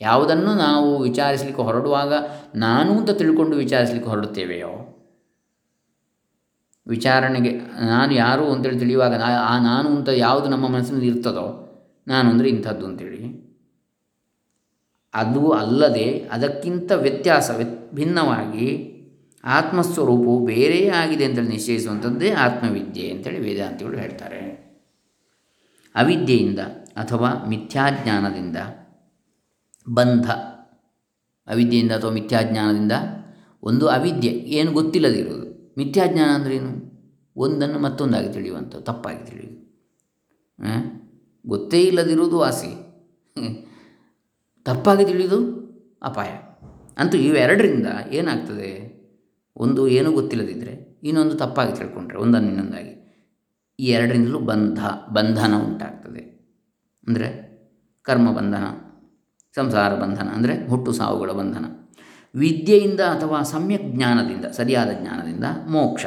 [0.00, 2.12] ಯಾವುದನ್ನು ನಾವು ವಿಚಾರಿಸಲಿಕ್ಕೆ ಹೊರಡುವಾಗ
[2.54, 5.02] ನಾನು ಅಂತ ತಿಳ್ಕೊಂಡು ವಿಚಾರಿಸಲಿಕ್ಕೆ ಹೊರಡುತ್ತೇವೆಯೋ?
[6.86, 7.50] ವಿಚಾರಣೆಗೆ
[7.86, 11.60] ನಾನು ಯಾರು ಅಂತೇಳಿ ತಿಳಿಯುವಾಗ ಆ ನಾನು ಅಂತ ಯಾವುದು ನಮ್ಮ ಮನಸ್ಸಿನಲ್ಲಿ ಇರ್ತದೋ?
[12.08, 13.44] ನಾನು ಅಂದರೆ ಇಂಥದ್ದು ಅಂತೇಳಿ.
[15.14, 18.90] ಅದು ಅಲ್ಲದೆ ಅದಕ್ಕಿಂತ ವ್ಯತ್ಯಾಸ ವ್ಯತ್ ಭಿನ್ನವಾಗಿ
[19.44, 24.64] ಆತ್ಮಸ್ವರೂಪವು ಬೇರೆಯೇ ಆಗಿದೆ ಅಂತೇಳಿ ನಿಶ್ಚಯಿಸುವಂಥದ್ದೇ ಆತ್ಮವಿದ್ಯೆ ಅಂತೇಳಿ ವೇದಾಂತಿಗಳು ಹೇಳ್ತಾರೆ.
[25.94, 26.58] ಅವಿದ್ಯೆಯಿಂದ
[26.96, 28.56] ಅಥವಾ ಮಿಥ್ಯಾಜ್ಞಾನದಿಂದ
[29.88, 30.30] ಬಂಧ.
[31.46, 32.92] ಅವಿದ್ಯೆಯಿಂದ ಅಥವಾ ಮಿಥ್ಯಾಜ್ಞಾನದಿಂದ
[33.62, 34.30] ಒಂದು ಅವಿದ್ಯೆ.
[34.30, 35.74] ಏನು ಗೊತ್ತಿಲ್ಲದಿರುವುದು.
[35.78, 36.94] ಮಿಥ್ಯಾಜ್ಞಾನ ಅಂದ್ರೇನು?
[37.36, 39.64] ಒಂದನ್ನು ಮತ್ತೊಂದಾಗಿ ತಿಳಿಯುವಂಥದ್ದು, ತಪ್ಪಾಗಿ ತಿಳಿಯುವುದು.
[41.46, 42.72] ಗೊತ್ತೇ ಇಲ್ಲದಿರುವುದು ವಾಸಿ
[44.64, 45.64] ತಪ್ಪಾಗಿ ತಿಳಿಯುವುದು
[46.02, 46.28] ಅಪಾಯ.
[46.98, 48.93] ಅಂತೂ ಇವೆರಡರಿಂದ ಏನಾಗ್ತದೆ?
[49.56, 52.92] ಒಂದು ಏನೂ ಗೊತ್ತಿಲ್ಲದಿದ್ದರೆ ಇನ್ನೊಂದು ತಪ್ಪಾಗಿ ತಿಳ್ಕೊಂಡ್ರೆ, ಒಂದನ್ನು ಇನ್ನೊಂದಾಗಿ.
[53.80, 54.78] ಈ ಎರಡರಿಂದಲೂ ಬಂಧ,
[55.12, 56.22] ಬಂಧನ ಉಂಟಾಗ್ತದೆ.
[57.08, 57.28] ಅಂದರೆ
[58.02, 58.64] ಕರ್ಮ ಬಂಧನ,
[59.56, 61.64] ಸಂಸಾರ ಬಂಧನ, ಅಂದರೆ ಹುಟ್ಟು ಸಾವುಗಳ ಬಂಧನ.
[62.34, 66.04] ವಿದ್ಯೆಯಿಂದ ಅಥವಾ ಸಮ್ಯಕ್ ಜ್ಞಾನದಿಂದ, ಸರಿಯಾದ ಜ್ಞಾನದಿಂದ ಮೋಕ್ಷ.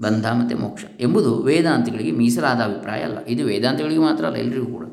[0.00, 3.18] ಬಂಧ ಮತ್ತು ಮೋಕ್ಷ ಎಂಬುದು ವೇದಾಂತಿಗಳಿಗೆ ಮೀಸಲಾದ ಅಭಿಪ್ರಾಯ ಅಲ್ಲ.
[3.26, 4.86] ಇದು ವೇದಾಂತಿಗಳಿಗೆ ಮಾತ್ರ ಅಲ್ಲ ಎಲ್ಲರಿಗೂ ಕೂಡ.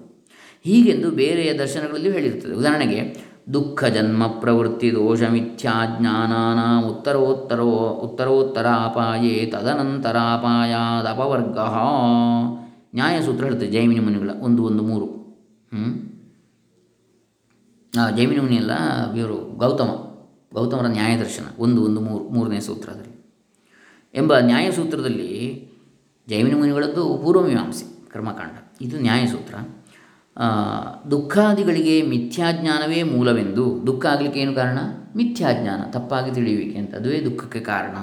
[0.63, 11.57] ಹೀಗೆಂದು ಬೇರೆಯ ದರ್ಶನಗಳಲ್ಲಿ ಹೇಳಿರುತ್ತದೆ ಉದಾಹರಣೆಗೆ ದುಃಖ ಜನ್ಮ ಪ್ರವೃತ್ತಿ ದೋಷ ಮಿಥ್ಯಾಜ್ಞಾನಾನ ಉತ್ತರೋತ್ತರೋ ಉತ್ತರೋತ್ತರ ಅಪಾಯೇ ತದನಂತರಾಪಾಯಾದ ಅಪವರ್ಗ
[12.95, 15.05] ನ್ಯಾಯಸೂತ್ರ ಹೇಳ್ತದೆ ಜೈಮಿನಿ ಮುನಿಗಳ ಒಂದು ಒಂದು ಮೂರು.
[15.73, 16.13] ಹ್ಞೂ
[18.17, 18.71] ಜೈಮಿನಿ ಮುನಿ ಅಲ್ಲ,
[19.17, 19.91] ಇವರು ಗೌತಮ,
[20.53, 23.13] ಗೌತಮರ ನ್ಯಾಯದರ್ಶನ ಒಂದು ಒಂದು ಮೂರು, ಮೂರನೇ ಸೂತ್ರದಲ್ಲಿ
[24.13, 25.31] ಎಂಬ ನ್ಯಾಯಸೂತ್ರದಲ್ಲಿ
[26.27, 28.57] ಜೈಮಿನಿ ಮುನಿಗಳದ್ದು ಪೂರ್ವಮೀಮಾಂಸೆ, ಕರ್ಮಕಾಂಡ.
[28.81, 29.55] ಇದು ನ್ಯಾಯಸೂತ್ರ.
[31.11, 34.77] ದುಃಖಾದಿಗಳಿಗೆ ಮಿಥ್ಯಾಜ್ಞಾನವೇ ಮೂಲವೆಂದು, ದುಃಖ ಆಗಲಿಕ್ಕೆ ಏನು ಕಾರಣ?
[35.15, 37.95] ಮಿಥ್ಯಾಜ್ಞಾನ, ತಪ್ಪಾಗಿ ತಿಳಿಯುವಿಕೆ ಅಂತ, ಅದುವೇ ದುಃಖಕ್ಕೆ ಕಾರಣ.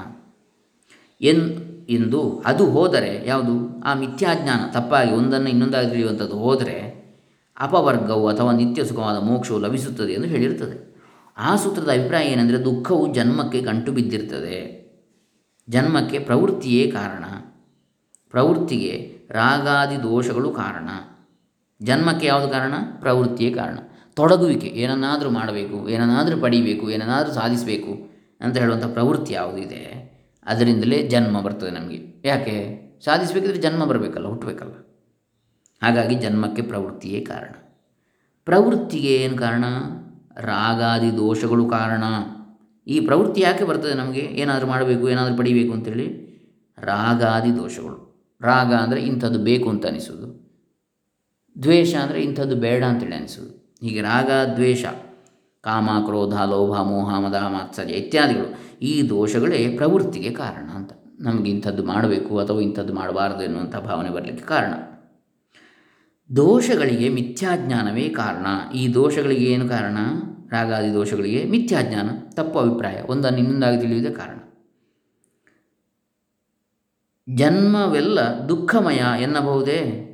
[1.20, 1.50] ಎನ್,
[1.88, 3.82] ಎಂದು ಅದು ಹೋದರೆ ಯಾವುದು?
[3.82, 7.00] ಆ ಮಿಥ್ಯಾಜ್ಞಾನ, ತಪ್ಪಾಗಿ ಒಂದನ್ನು ಇನ್ನೊಂದಾಗಿ ತಿಳಿಯುವಂಥದ್ದು ಹೋದರೆ
[7.60, 10.90] ಅಪವರ್ಗವು ಅಥವಾ ನಿತ್ಯ ಸುಖವಾದ ಮೋಕ್ಷವು ಲಭಿಸುತ್ತದೆ ಎಂದು ಹೇಳಿರುತ್ತದೆ.
[11.38, 14.80] ಆ ಸೂತ್ರದ ಅಭಿಪ್ರಾಯ ಏನೆಂದರೆ ದುಃಖವು ಜನ್ಮಕ್ಕೆ ಕಂಟು ಬಿದ್ದಿರ್ತದೆ
[15.68, 17.24] ಜನ್ಮಕ್ಕೆ ಪ್ರವೃತ್ತಿಯೇ ಕಾರಣ.
[18.30, 20.88] ಪ್ರವೃತ್ತಿಗೆ ರಾಗಾದಿ ದೋಷಗಳು ಕಾರಣ.
[21.82, 22.74] ಜನ್ಮಕ್ಕೆ ಯಾವುದು ಕಾರಣ?
[23.00, 23.78] ಪ್ರವೃತ್ತಿಯೇ ಕಾರಣ.
[24.14, 28.10] ತೊಡಗುವಿಕೆ, ಏನನ್ನಾದರೂ ಮಾಡಬೇಕು, ಏನನ್ನಾದರೂ ಪಡಿಬೇಕು, ಏನನ್ನಾದರೂ ಸಾಧಿಸಬೇಕು
[28.40, 30.10] ಅಂತ ಹೇಳುವಂಥ ಪ್ರವೃತ್ತಿ ಯಾವುದಿದೆ,
[30.46, 32.22] ಅದರಿಂದಲೇ ಜನ್ಮ ಬರ್ತದೆ ನಮಗೆ.
[32.24, 32.56] ಯಾಕೆ?
[33.04, 34.74] ಸಾಧಿಸಬೇಕಿದ್ರೆ ಜನ್ಮ ಬರಬೇಕಲ್ಲ, ಹುಟ್ಟಬೇಕಲ್ಲ.
[35.82, 37.54] ಹಾಗಾಗಿ ಜನ್ಮಕ್ಕೆ ಪ್ರವೃತ್ತಿಯೇ ಕಾರಣ.
[38.44, 39.64] ಪ್ರವೃತ್ತಿಗೆ ಏನು ಕಾರಣ?
[40.40, 42.04] ರಾಗಾದಿ ದೋಷಗಳು ಕಾರಣ.
[42.86, 44.20] ಈ ಪ್ರವೃತ್ತಿ ಯಾಕೆ ಬರ್ತದೆ ನಮಗೆ?
[44.20, 46.06] ಏನಾದರೂ ಮಾಡಬೇಕು, ಏನಾದರೂ ಪಡಿಬೇಕು ಅಂತೇಳಿ
[46.78, 48.10] ರಾಗಾದಿ ದೋಷಗಳು.
[48.42, 50.49] ರಾಗ ಅಂದರೆ ಇಂಥದ್ದು ಬೇಕು ಅಂತ ಅನಿಸೋದು
[51.62, 53.78] ದ್ವೇಷ ಅಂದರೆ ಇಂಥದ್ದು ಬೇಡ ಅಂತೇಳಿ ಅನಿಸೋದು.
[53.82, 54.84] ಹೀಗೆ ರಾಗ, ದ್ವೇಷ,
[55.60, 60.92] ಕಾಮ, ಕ್ರೋಧ, ಲೋಭ, ಮೋಹ, ಮದ, ಮಾತ್ಸರ್ಯ ಇತ್ಯಾದಿಗಳು ಈ ದೋಷಗಳೇ ಪ್ರವೃತ್ತಿಗೆ ಕಾರಣ ಅಂತ.
[61.20, 64.74] ನಮಗೆ ಇಂಥದ್ದು ಮಾಡಬೇಕು ಅಥವಾ ಇಂಥದ್ದು ಮಾಡಬಾರದು ಎನ್ನುವಂಥ ಭಾವನೆ ಬರಲಿಕ್ಕೆ ಕಾರಣ.
[66.36, 68.72] ದೋಷಗಳಿಗೆ ಮಿಥ್ಯಾಜ್ಞಾನವೇ ಕಾರಣ.
[68.74, 69.98] ಈ ದೋಷಗಳಿಗೆ ಏನು ಕಾರಣ?
[70.50, 73.02] ರಾಗಾದಿ ದೋಷಗಳಿಗೆ ಮಿಥ್ಯಾಜ್ಞಾನ, ತಪ್ಪು ಅಭಿಪ್ರಾಯ.
[73.06, 74.36] ಒಂದನ್ನು ಇನ್ನೊಂದಾಗಿ ತಿಳಿಯುವುದೇ ಕಾರಣ.
[77.36, 80.06] ಜನ್ಮವೆಲ್ಲ ದುಃಖಮಯ ಎನ್ನಬಹುದೇ?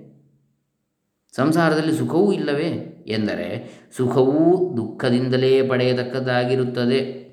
[1.37, 7.27] ಸಂಸಾರದಲ್ಲಿ ಸುಖವೂ ಇಲ್ಲವೇ ಎಂದರೆ ಸುಖವೂ ದುಃಖದಿಂದಲೇ ಪಡೆಯತಕ್ಕದ್ದಾಗಿರುತ್ತದೆ.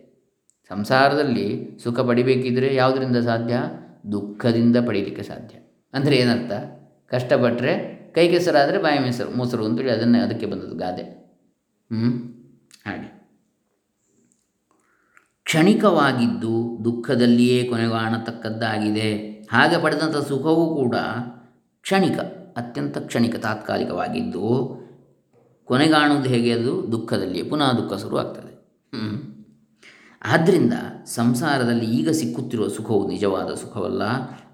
[0.70, 3.56] ಸಂಸಾರದಲ್ಲಿ ಸುಖ ಪಡಿಬೇಕಿದ್ರೆ ಯಾವುದರಿಂದ ಸಾಧ್ಯ?
[4.12, 5.58] ದುಃಖದಿಂದ ಪಡೀಲಿಕ್ಕೆ ಸಾಧ್ಯ.
[5.94, 6.52] ಅಂದರೆ ಏನರ್ಥ?
[7.08, 11.04] ಕಷ್ಟಪಟ್ಟರೆ ಕೈ ಕೆಸರಾದರೆ ಬಾಯಿ ಮೆಸರು, ಮೊಸರು ಅಂತೇಳಿ ಅದನ್ನೇ ಅದಕ್ಕೆ ಬಂದದ್ದು ಗಾದೆ.
[11.92, 12.10] ಹ್ಞೂ
[12.92, 13.24] ಹಾಗೆ.
[15.44, 19.18] ಕ್ಷಣಿಕವಾಗಿದ್ದು ದುಃಖದಲ್ಲಿಯೇ ಕೊನೆಗಾಣತಕ್ಕದ್ದಾಗಿದೆ.
[19.52, 20.96] ಹಾಗೆ ಪಡೆದಂಥ ಸುಖವೂ ಕೂಡ
[21.82, 22.43] ಕ್ಷಣಿಕ.
[22.58, 24.48] ಅತ್ಯಂತ ಕ್ಷಣಿಕ ತಾತ್ಕಾಲಿಕವಾಗಿದ್ದು,
[25.64, 26.92] ಕೊನೆಗಾಣುವುದು ಹೇಗೆ ಅದು?
[26.92, 28.52] ದುಃಖದಲ್ಲಿಯೇ, ಪುನಃ ದುಃಖ ಶುರುವಾಗ್ತದೆ.
[30.26, 30.74] ಆದ್ದರಿಂದ
[31.06, 34.04] ಸಂಸಾರದಲ್ಲಿ ಈಗ ಸಿಕ್ಕುತ್ತಿರುವ ಸುಖವು ನಿಜವಾದ ಸುಖವಲ್ಲ,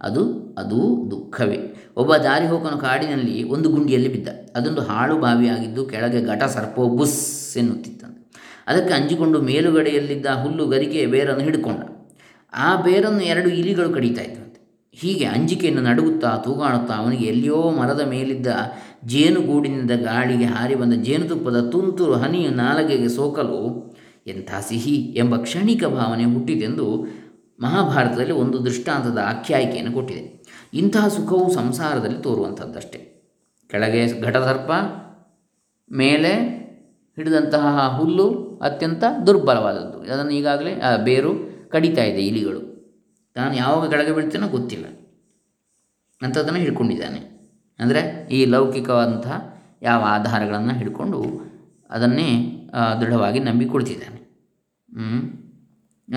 [0.01, 0.23] ಅದು
[0.57, 1.59] ಅದು ದುಃಖವೇ.
[1.97, 4.27] ಒಬ್ಬ ದಾರಿ ಹೋಗನು ಕಾಡಿನಲ್ಲಿ ಒಂದು ಗುಂಡಿಯಲ್ಲಿ ಬಿದ್ದ.
[4.55, 8.21] ಅದೊಂದು ಹಾಳು ಬಾವಿಯಾಗಿದ್ದು ಕೆಳಗೆ ಘಟ ಸರ್ಪೋ ಬುಸ್ ಎನ್ನುತ್ತಿತ್ತಂತೆ.
[8.67, 11.81] ಅದಕ್ಕೆ ಅಂಜಿಕೊಂಡು ಮೇಲುಗಡೆಯಲ್ಲಿದ್ದ ಹುಲ್ಲು ಗರಿಕೆ ಬೇರನ್ನು ಹಿಡ್ಕೊಂಡ.
[12.53, 14.21] ಆ ಬೇರನ್ನು ಎರಡು ಇಲಿಗಳು ಕಡಿತಾ
[14.99, 18.47] ಹೀಗೆ ಅಂಜಿಕೆಯನ್ನು ನಡುಗುತ್ತಾ ತೂಗಾಡುತ್ತಾ ಅವನಿಗೆ ಎಲ್ಲಿಯೋ ಮರದ ಮೇಲಿದ್ದ
[19.05, 23.89] ಜೇನುಗೂಡಿನಿಂದ ಗಾಳಿಗೆ ಹಾರಿ ಬಂದ ಜೇನುತುಪ್ಪದ ತುಂತುರು ಹನಿಯು ನಾಲಗೆಗೆ ಸೋಕಲು
[24.27, 27.07] ಎಂಥ ಸಿಹಿ ಎಂಬ ಕ್ಷಣಿಕ ಭಾವನೆ ಹುಟ್ಟಿದೆಂದು
[27.59, 30.43] ಮಹಾಭಾರತದಲ್ಲಿ ಒಂದು ದೃಷ್ಟಾಂತದ ಆಖ್ಯಾಯಿಕೆಯನ್ನು ಕೊಟ್ಟಿದೆ.
[30.73, 32.99] ಇಂತಹ ಸುಖವು ಸಂಸಾರದಲ್ಲಿ ತೋರುವಂಥದ್ದಷ್ಟೇ.
[33.69, 34.71] ಕೆಳಗೆ ಘಟಸರ್ಪ
[35.91, 36.31] ಮೇಲೆ
[37.15, 38.27] ಹಿಡಿದಂತಹ ಹುಲ್ಲು
[38.61, 40.13] ಅತ್ಯಂತ ದುರ್ಬಲವಾದದ್ದು.
[40.13, 41.31] ಅದನ್ನು ಈಗಾಗಲೇ ಬೇರು
[41.69, 42.68] ಕಡಿತಾ ಇದೆ ಇಲಿಗಳು.
[43.35, 44.85] ತಾನು ಯಾವಾಗ ಕೆಳಗೆ ಬೀಳ್ತೇನೋ ಗೊತ್ತಿಲ್ಲ.
[46.21, 47.19] ಅಂಥದ್ದನ್ನು ಹಿಡ್ಕೊಂಡಿದ್ದಾನೆ.
[47.79, 48.01] ಅಂದರೆ
[48.37, 49.35] ಈ ಲೌಕಿಕವಾದಂತಹ
[49.81, 51.19] ಯಾವ ಆಧಾರಗಳನ್ನು ಹಿಡ್ಕೊಂಡು
[51.89, 52.29] ಅದನ್ನೇ
[53.01, 54.19] ದೃಢವಾಗಿ ನಂಬಿಕೊಳ್ತಿದ್ದಾನೆ.
[54.89, 55.19] ಹ್ಞೂ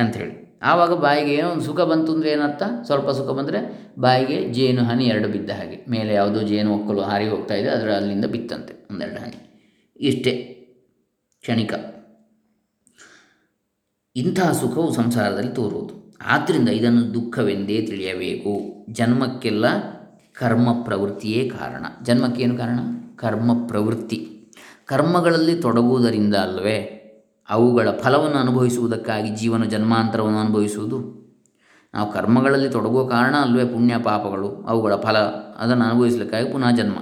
[0.02, 0.34] ಅಂಥೇಳಿ.
[0.70, 2.64] ಆವಾಗ ಬಾಯಿಗೆ ಏನೋ ಒಂದು ಸುಖ ಬಂತು ಅಂದರೆ ಏನರ್ಥ?
[2.86, 3.60] ಸ್ವಲ್ಪ ಸುಖ ಬಂದರೆ
[3.98, 5.78] ಬಾಯಿಗೆ ಜೇನು, ಹನಿ ಎರಡು ಬಿದ್ದ ಹಾಗೆ.
[5.90, 9.40] ಮೇಲೆ ಯಾವುದೋ ಜೇನು ಒಕ್ಕಲು ಹಾರಿ ಹೋಗ್ತಾ ಇದೆ, ಅದರ ಅಲ್ಲಿಂದ ಬಿತ್ತಂತೆ ಒಂದೆರಡು ಹನಿ
[10.10, 10.32] ಇಷ್ಟೇ
[11.44, 11.72] ಕ್ಷಣಿಕ.
[14.16, 15.94] ಇಂತಹ ಸುಖವು ಸಂಸಾರದಲ್ಲಿ ತೋರುವುದು.
[16.26, 18.84] ಆದ್ದರಿಂದ ಇದನ್ನು ದುಃಖವೆಂದೇ ತಿಳಿಯಬೇಕು.
[18.90, 19.64] ಜನ್ಮಕ್ಕೆಲ್ಲ
[20.32, 21.86] ಕರ್ಮ ಪ್ರವೃತ್ತಿಯೇ ಕಾರಣ.
[22.02, 22.78] ಜನ್ಮಕ್ಕೇನು ಕಾರಣ?
[23.16, 24.28] ಕರ್ಮ ಪ್ರವೃತ್ತಿ.
[24.84, 26.98] ಕರ್ಮಗಳಲ್ಲಿ ತೊಡಗುವುದರಿಂದ ಅಲ್ಲವೇ,
[27.50, 31.22] ಅವುಗಳ ಫಲವನ್ನು ಅನುಭವಿಸುವುದಕ್ಕಾಗಿ ಜೀವನ ಜನ್ಮಾಂತರವನ್ನು ಅನುಭವಿಸುವುದು?
[31.94, 35.18] ನಾವು ಕರ್ಮಗಳಲ್ಲಿ ತೊಡಗುವ ಕಾರಣ ಅಲ್ಲವೇ ಪುಣ್ಯ ಪಾಪಗಳು, ಅವುಗಳ ಫಲ
[35.58, 36.96] ಅದನ್ನು ಅನುಭವಿಸಲಿಕ್ಕಾಗಿ ಪುನಃ ಜನ್ಮ.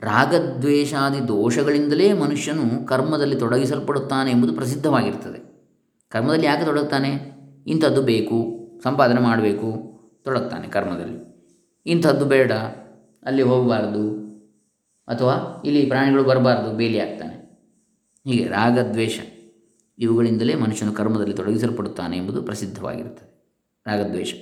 [0.00, 5.48] ರಾಗದ್ವೇಷಾದಿ ದೋಷಗಳಿಂದಲೇ ಮನುಷ್ಯನು ಕರ್ಮದಲ್ಲಿ ತೊಡಗಿಸಲ್ಪಡುತ್ತಾನೆ ಎಂಬುದು ಪ್ರಸಿದ್ಧವಾಗಿರ್ತದೆ.
[6.10, 7.37] ಕರ್ಮದಲ್ಲಿ ಯಾಕೆ ತೊಡಗುತ್ತಾನೆ?
[7.68, 8.36] ಇಂಥದ್ದು ಬೇಕು,
[8.84, 11.28] ಸಂಪಾದನೆ ಮಾಡಬೇಕು ತೊಡಗ್ತಾನೆ ಕರ್ಮದಲ್ಲಿ.
[11.86, 12.52] ಇಂಥದ್ದು ಬೇಡ,
[13.22, 14.28] ಅಲ್ಲಿ ಹೋಗಬಾರ್ದು
[15.08, 17.38] ಅಥವಾ ಇಲ್ಲಿ ಪ್ರಾಣಿಗಳು ಬರಬಾರ್ದು, ಬೇಲಿ ಆಗ್ತಾನೆ.
[18.26, 19.20] ಹೀಗೆ ರಾಗದ್ವೇಷ
[19.98, 23.28] ಇವುಗಳಿಂದಲೇ ಮನುಷ್ಯನು ಕರ್ಮದಲ್ಲಿ ತೊಡಗಿಸಲ್ಪಡುತ್ತಾನೆ ಎಂಬುದು ಪ್ರಸಿದ್ಧವಾಗಿರುತ್ತದೆ.
[23.86, 24.34] ರಾಗದ್ವೇಷ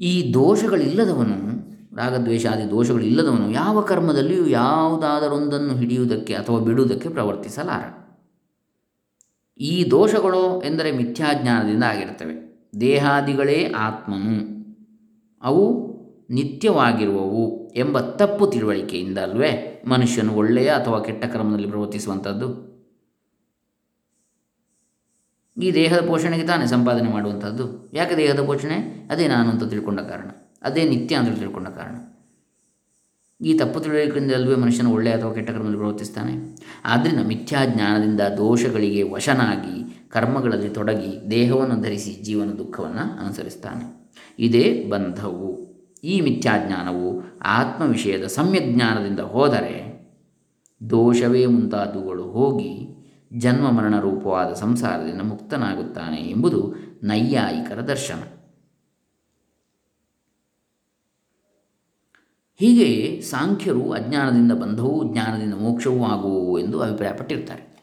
[0.00, 1.36] ಈ ದೋಷಗಳಿಲ್ಲದವನು
[1.96, 8.03] ರಾಗದ್ವೇಷಾದಿ ದೋಷಗಳಿಲ್ಲದವನು ಯಾವ ಕರ್ಮದಲ್ಲಿಯೂ ಯಾವುದಾದರೊಂದನ್ನು ಹಿಡಿಯುವುದಕ್ಕೆ ಅಥವಾ ಬಿಡುವುದಕ್ಕೆ ಪ್ರವರ್ತಿಸಲಾರ
[9.58, 14.54] ಈ ದೋಷಗಳು ಎಂದರೆ ಮಿಥ್ಯಾಜ್ಞಾನದಿಂದ ಆಗಿರ್ತವೆ ದೇಹಾದಿಗಳೇ ಆತ್ಮನು.
[15.42, 15.94] ಅವು
[16.30, 22.74] ನಿತ್ಯವಾಗಿರುವವು ಎಂಬ ತಪ್ಪು ತಿಳುವಳಿಕೆಯಿಂದ ಅಲ್ವೇ ಮನುಷ್ಯನು ಒಳ್ಳೆಯ ಅಥವಾ ಕೆಟ್ಟ ಕ್ರಮದಲ್ಲಿ ಪ್ರವರ್ತಿಸುವಂಥದ್ದು?
[25.62, 27.90] ಈ ದೇಹದ ಪೋಷಣೆಗೆ ತಾನೇ ಸಂಪಾದನೆ ಮಾಡುವಂಥದ್ದು.
[27.92, 29.08] ಯಾಕೆ ದೇಹದ ಪೋಷಣೆ?
[29.10, 30.28] ಅದೇ ನಾನು ಅಂತ ತಿಳ್ಕೊಂಡ ಕಾರಣ.
[30.62, 32.13] ಅದೇ ನಿತ್ಯ ಅಂತ ತಿಳ್ಕೊಂಡ ಕಾರಣ.
[33.44, 36.32] ಈ ತಪ್ಪು ತಿಳುವಳಿಕೆಯಿಂದಲ್ವೇ ಮನುಷ್ಯನ ಒಳ್ಳೆಯ ಅಥವಾ ಕೆಟ್ಟ ಕರ್ಮದಲ್ಲಿ ಪ್ರವರ್ತಿಸ್ತಾನೆ.
[36.84, 44.12] ಆದ್ದರಿಂದ ಮಿಥ್ಯಾಜ್ಞಾನದಿಂದ ದೋಷಗಳಿಗೆ ವಶನಾಗಿ ಕರ್ಮಗಳಲ್ಲಿ ತೊಡಗಿ ದೇಹವನ್ನು ಧರಿಸಿ ಜೀವನ ದುಃಖವನ್ನು ಅನುಸರಿಸ್ತಾನೆ.
[44.38, 45.74] ಇದೇ ಬಂಧವು.
[46.04, 49.94] ಈ ಮಿಥ್ಯಾಜ್ಞಾನವು ಆತ್ಮವಿಷಯದ ವಿಷಯದ ಸಮ್ಯಜ್ಞಾನದಿಂದ ಹೋದರೆ
[50.90, 52.88] ದೋಷವೇ ಮುಂತಾದವುಗಳು ಹೋಗಿ
[53.38, 58.33] ಜನ್ಮ ಮರಣ ರೂಪವಾದ ಸಂಸಾರದಿಂದ ಮುಕ್ತನಾಗುತ್ತಾನೆ ಎಂಬುದು ನೈಯಾಯಿಕರ ದರ್ಶನ.
[62.60, 67.74] ಹೀಗೆಯೇ ಸಾಂಖ್ಯರು ಅಜ್ಞಾನದಿಂದ ಬಂಧವೂ, ಜ್ಞಾನದಿಂದ ಮೋಕ್ಷವೂ ಆಗುವು ಎಂದು ಅಭಿಪ್ರಾಯಪಟ್ಟಿರ್ತಾರೆ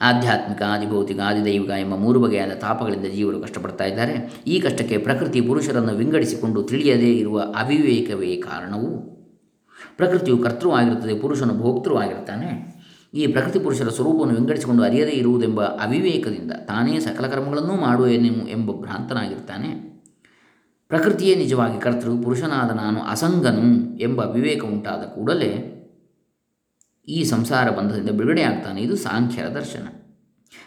[0.00, 4.42] ಆಧ್ಯಾತ್ಮಿಕ, ಆದಿಭೌತಿಕ, ಆದಿದೈವಿಕ ಎಂಬ ಮೂರು ಬಗೆಯಾದ ತಾಪಗಳಿಂದ ಜೀವರು ಕಷ್ಟಪಡ್ತಾ ಇದ್ದಾರೆ.
[4.46, 9.12] ಈ ಕಷ್ಟಕ್ಕೆ ಪ್ರಕೃತಿ ಪುರುಷರನ್ನು ವಿಂಗಡಿಸಿಕೊಂಡು ತಿಳಿಯದೇ ಇರುವ ಅವಿವೇಕವೇ ಕಾರಣವು?
[9.96, 12.50] ಪ್ರಕೃತಿಯು ಕರ್ತೃವಾಗಿರುತ್ತದೆ ಪುರುಷನು ಭೋಕ್ತೃವಾಗಿರ್ತಾನೆ
[13.14, 19.91] ಈ ಪ್ರಕೃತಿ ಪುರುಷರ ಸ್ವರೂಪವನ್ನು ವಿಂಗಡಿಸಿಕೊಂಡು ಅರಿಯದೇ ಇರುವುದೆಂಬ ಅವಿವೇಕದಿಂದ ತಾನೇ ಸಕಲ ಕರ್ಮಗಳನ್ನೂ ಮಾಡುವೆನೆ ಎಂಬ ಭ್ರಾಂತನಾಗಿರ್ತಾನೆ
[20.92, 25.50] ಪ್ರಕೃತಿಯೇ ನಿಜವಾಗಿ ಕರ್ತೃ, ಪುರುಷನಾದ ನಾನು ಅಸಂಗನು ಎಂಬ ವಿವೇಕ ಉಂಟಾದ ಕೂಡಲೇ
[27.08, 29.86] ಈ ಸಂಸಾರ ಬಂಧದಿಂದ ಬಿಡುಗಡೆಯಾಗ್ತಾನೆ ಇದು ಸಾಂಖ್ಯರ ದರ್ಶನ.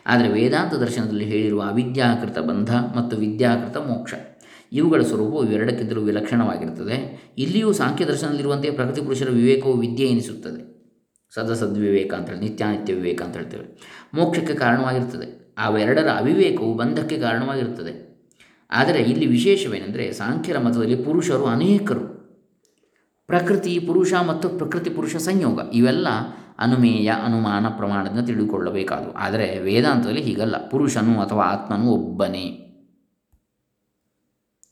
[0.05, 4.13] ಆದರೆ ವೇದಾಂತ ದರ್ಶನದಲ್ಲಿ ಹೇಳಿರುವ ಅವಿದ್ಯಾಕೃತ ಬಂಧ ಮತ್ತು ವಿದ್ಯಾಕೃತ ಮೋಕ್ಷ,
[4.71, 6.97] ಇವುಗಳ ಸ್ವರೂಪವು ಇವೆರಡಕ್ಕಿಂತಲೂ ವಿಲಕ್ಷಣವಾಗಿರುತ್ತದೆ.
[7.37, 10.63] ಇಲ್ಲಿಯೂ ಸಾಂಖ್ಯ ದರ್ಶನದಲ್ಲಿರುವಂತೆ ಪ್ರಕೃತಿ ಪುರುಷರ ವಿವೇಕವು ವಿದ್ಯೆ ಎನಿಸುತ್ತದೆ.
[11.35, 13.67] ಸದಸದ್ವಿವೇಕ ಅಂತೇಳಿ ನಿತ್ಯಾನಿತ್ಯ ವಿವೇಕ ಅಂತ ಹೇಳ್ತೇವೆ.
[14.13, 18.14] ಮೋಕ್ಷಕ್ಕೆ ಕಾರಣವಾಗಿರ್ತದೆ ಅವೆರಡರ ಅವಿವೇಕವು ಬಂಧಕ್ಕೆ ಕಾರಣವಾಗಿರುತ್ತದೆ.
[18.71, 22.15] ಆದರೆ ಇಲ್ಲಿ ವಿಶೇಷವೇನೆಂದರೆ ಸಾಂಖ್ಯರ ಮತದಲ್ಲಿ ಪುರುಷರು ಅನೇಕರು.
[23.27, 26.07] ಪ್ರಕೃತಿ ಪುರುಷ ಮತ್ತು ಪ್ರಕೃತಿ ಪುರುಷ ಸಂಯೋಗ, ಇವೆಲ್ಲ
[26.59, 29.11] ಅನುಮೇಯ, ಅನುಮಾನ ಪ್ರಮಾಣದಿಂದ ತಿಳಿದುಕೊಳ್ಳಬೇಕಾದವು.
[29.11, 30.69] ಆದರೆ ವೇದಾಂತದಲ್ಲಿ ಹೀಗಲ್ಲ.
[30.69, 32.61] ಪುರುಷನು ಅಥವಾ ಆತ್ಮನು ಒಬ್ಬನೇ.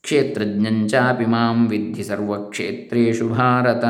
[0.02, 3.86] ಕ್ಷೇತ್ರಜ್ಞಂಚಾಪಿ ಮಾಂ ವಿಧಿ ಸರ್ವಕ್ಷೇತ್ರೇಶು ಭಾರತ.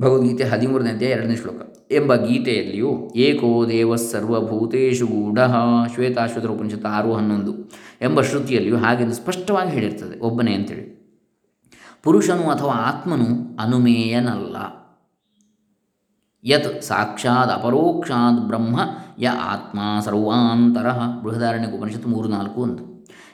[0.00, 1.60] ಭಗವದ್ಗೀತೆ ಹದಿಮೂರನೇ ಅಧ್ಯಾಯ ಎರಡನೇ ಶ್ಲೋಕ.
[1.90, 5.38] ಎಂಬ ಗೀತೆಯಲ್ಲಿಯೂ ಏಕೋ ದೇವ ಸರ್ವಭೂತೇಶು ಗೂಢ
[5.94, 7.52] ಶ್ವೇತಾಶ್ವತರ ಉಪನಿಷತ್ತು ಆರು ಹನ್ನೊಂದು
[8.02, 11.04] ಎಂಬ ಶ್ರುತಿಯಲ್ಲಿಯೂ ಹಾಗೆಂದು ಸ್ಪಷ್ಟವಾಗಿ ಹೇಳಿರ್ತದೆ ಒಬ್ಬನೇ ಅಂತೇಳಿ.
[12.02, 14.56] ಪುರುಷನು ಅಥವಾ ಆತ್ಮನು ಅನುಮೇಯನಲ್ಲ.
[16.44, 18.80] ಯತ್ ಸಾಕ್ಷಾತ್ ಅಪರೋಕ್ಷಾತ್ ಬ್ರಹ್ಮ
[19.18, 20.88] ಯ ಆತ್ಮ ಸರ್ವಾಂತರ
[21.22, 22.82] ಬೃಹದಾರಣ್ಯ ಉಪನಿಷತ್ತು ಮೂರು ನಾಲ್ಕು ಒಂದು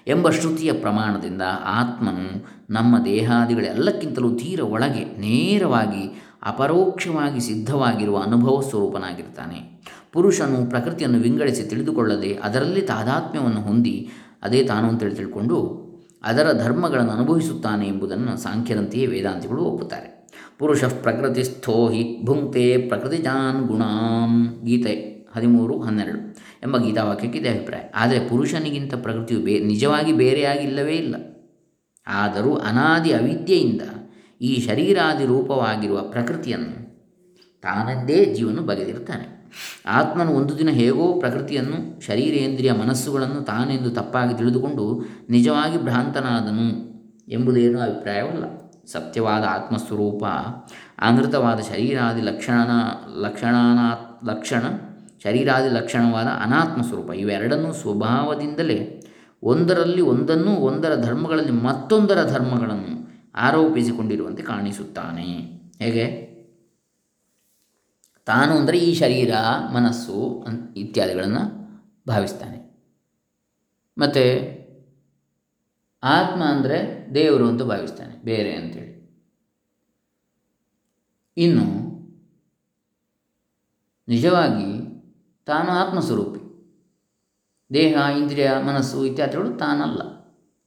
[0.06, 2.26] ಎಂಬ ಶ್ರುತಿಯ ಪ್ರಮಾಣದಿಂದ ಆತ್ಮನು
[2.70, 9.80] ನಮ್ಮ ದೇಹಾದಿಗಳೆಲ್ಲಕ್ಕಿಂತಲೂ ತೀರ ಒಳಗೆ ನೇರವಾಗಿ ಅಪರೋಕ್ಷವಾಗಿ ಸಿದ್ಧವಾಗಿರುವ ಅನುಭವ ಸ್ವರೂಪನಾಗಿರ್ತಾನೆ.
[10.12, 14.08] ಪುರುಷನು ಪ್ರಕೃತಿಯನ್ನು ವಿಂಗಡಿಸಿ ತಿಳಿದುಕೊಳ್ಳದೆ ಅದರಲ್ಲಿ ತಾದಾತ್ಮ್ಯವನ್ನು ಹೊಂದಿ
[14.42, 15.90] ಅದೇ ತಾನು ಅಂತೇಳಿ ತಿಳ್ಕೊಂಡು
[16.22, 20.28] ಅದರ ಧರ್ಮಗಳನ್ನು ಅನುಭವಿಸುತ್ತಾನೆ ಎಂಬುದನ್ನು ಸಾಂಖ್ಯರಂತೆಯೇ ವೇದಾಂತಿಗಳು ಒಪ್ಪುತ್ತಾರೆ.
[20.58, 24.62] ಪುರುಷ ಪ್ರಕೃತಿಸ್ಥೋ ಹಿ ಭುಂಕ್ತೆ ಪ್ರಕೃತಿಜಾನ್ ಗುಣಾಂ.
[24.64, 27.82] ಗೀತೆ ಹದಿಮೂರು, ಹನ್ನೆರಡು ಎಂಬ ಗೀತಾವಾಕ್ಯಕ್ಕೆ ಇದೇ ಅಭಿಪ್ರಾಯ.
[27.94, 31.14] ಆದರೆ ಪುರುಷನಿಗಿಂತ ಪ್ರಕೃತಿಯು ಬೇ, ನಿಜವಾಗಿ ಬೇರೆಯಾಗಿಲ್ಲವೇ ಇಲ್ಲ.
[32.06, 33.80] ಆದರೂ ಅನಾದಿ ಅವಿದ್ಯೆಯಿಂದ
[34.40, 36.80] ಈ ಶರೀರಾದಿ ರೂಪವಾಗಿರುವ ಪ್ರಕೃತಿಯನ್ನು
[37.62, 39.26] ತಾನಂದೇ ಜೀವನು ಬಗೆದಿರುತ್ತಾನೆ.
[39.86, 44.84] ಆತ್ಮನು ಒಂದು ದಿನ ಹೇಗೋ ಪ್ರಕೃತಿಯನ್ನು, ಶರೀರೇಂದ್ರಿಯ ಮನಸ್ಸುಗಳನ್ನು ತಾನೆಂದು ತಪ್ಪಾಗಿ ತಿಳಿದುಕೊಂಡು
[45.30, 46.66] ನಿಜವಾಗಿ ಭ್ರಾಂತನಾದನು
[47.28, 48.44] ಎಂಬುದೇನೂ ಅಭಿಪ್ರಾಯವಲ್ಲ.
[48.86, 50.24] ಸತ್ಯವಾದ ಆತ್ಮಸ್ವರೂಪ,
[50.98, 52.70] ಅನೃತವಾದ ಶರೀರಾದಿ ಲಕ್ಷಣ
[53.20, 53.88] ಲಕ್ಷಣಾನಾ,
[54.24, 54.62] ಲಕ್ಷಣ,
[55.24, 58.78] ಶರೀರಾದಿ ಲಕ್ಷಣವಾದ ಅನಾತ್ಮ ಸ್ವರೂಪ ಇವೆರಡನ್ನೂ ಸ್ವಭಾವದಿಂದಲೇ
[59.42, 62.89] ಒಂದರಲ್ಲಿ ಒಂದನ್ನು ಒಂದರ ಧರ್ಮಗಳಲ್ಲಿ ಮತ್ತೊಂದರ ಧರ್ಮಗಳನ್ನು
[63.34, 65.28] ಆರೋಪಿಸಿಕೊಂಡಿರುವಂತೆ ಕಾಣಿಸುತ್ತಾನೆ.
[65.78, 66.30] ಹೇಗೆ?
[68.26, 69.32] ತಾನು ಅಂದರೆ ಈ ಶರೀರ,
[69.72, 71.42] ಮನಸ್ಸು ಇತ್ಯಾದಿಗಳನ್ನು
[72.08, 72.58] ಭಾವಿಸ್ತಾನೆ.
[73.98, 74.24] ಮತ್ತು
[76.02, 76.78] ಆತ್ಮ ಅಂದರೆ
[77.14, 78.90] ದೇವರು ಅಂತ ಭಾವಿಸ್ತಾನೆ, ಬೇರೆ ಅಂತೇಳಿ.
[81.36, 81.66] ಇನ್ನು
[84.08, 84.70] ನಿಜವಾಗಿ
[85.46, 86.40] ತಾನು ಆತ್ಮಸ್ವರೂಪಿ.
[87.74, 90.02] ದೇಹ, ಇಂದ್ರಿಯ, ಮನಸ್ಸು ಇತ್ಯಾದಿಗಳು ತಾನಲ್ಲ.